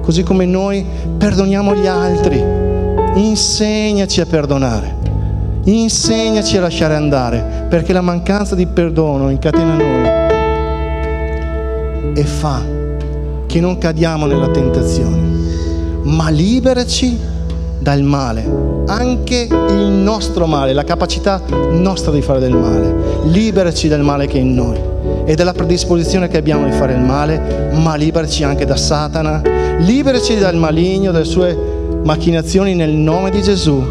così 0.00 0.24
come 0.24 0.44
noi 0.44 0.84
perdoniamo 1.16 1.72
gli 1.76 1.86
altri. 1.86 2.42
Insegnaci 3.14 4.20
a 4.20 4.26
perdonare, 4.26 4.92
insegnaci 5.62 6.56
a 6.56 6.62
lasciare 6.62 6.96
andare, 6.96 7.66
perché 7.68 7.92
la 7.92 8.00
mancanza 8.00 8.56
di 8.56 8.66
perdono 8.66 9.30
incatena 9.30 9.76
noi 9.76 10.08
e 12.16 12.24
fa 12.24 12.60
che 13.46 13.60
non 13.60 13.78
cadiamo 13.78 14.26
nella 14.26 14.48
tentazione, 14.48 15.22
ma 16.02 16.28
liberaci 16.28 17.33
dal 17.78 18.02
male, 18.02 18.44
anche 18.86 19.48
il 19.50 19.86
nostro 19.88 20.46
male, 20.46 20.72
la 20.72 20.84
capacità 20.84 21.40
nostra 21.70 22.12
di 22.12 22.22
fare 22.22 22.40
del 22.40 22.54
male. 22.54 22.94
Liberaci 23.24 23.88
dal 23.88 24.02
male 24.02 24.26
che 24.26 24.38
è 24.38 24.40
in 24.40 24.54
noi 24.54 24.78
e 25.24 25.34
dalla 25.34 25.52
predisposizione 25.52 26.28
che 26.28 26.36
abbiamo 26.36 26.64
di 26.64 26.72
fare 26.72 26.94
il 26.94 27.00
male, 27.00 27.70
ma 27.72 27.94
liberaci 27.94 28.44
anche 28.44 28.64
da 28.64 28.76
Satana, 28.76 29.42
liberaci 29.78 30.38
dal 30.38 30.56
maligno, 30.56 31.12
dalle 31.12 31.24
sue 31.24 31.56
macchinazioni 32.04 32.74
nel 32.74 32.90
nome 32.90 33.30
di 33.30 33.42
Gesù, 33.42 33.82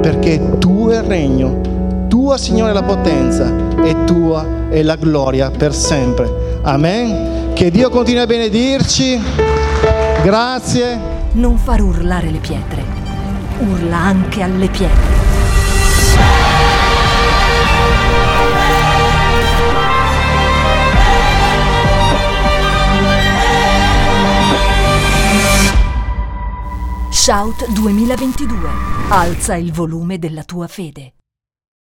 perché 0.00 0.58
tuo 0.58 0.90
è 0.90 0.96
il 0.96 1.02
regno, 1.02 2.06
tua 2.08 2.36
Signore 2.36 2.72
la 2.72 2.82
potenza 2.82 3.52
e 3.82 4.04
tua 4.04 4.44
è 4.68 4.82
la 4.82 4.96
gloria 4.96 5.50
per 5.50 5.74
sempre. 5.74 6.60
Amen. 6.62 7.52
Che 7.52 7.70
Dio 7.70 7.90
continui 7.90 8.22
a 8.22 8.26
benedirci. 8.26 9.20
Grazie. 10.22 10.98
Non 11.32 11.56
far 11.56 11.80
urlare 11.80 12.30
le 12.30 12.38
pietre, 12.38 12.84
urla 13.62 13.96
anche 13.96 14.42
alle 14.42 14.68
pietre. 14.68 15.20
Shout 27.10 27.70
2022. 27.70 28.68
Alza 29.10 29.54
il 29.54 29.72
volume 29.72 30.18
della 30.18 30.42
tua 30.42 30.66
fede. 30.66 31.14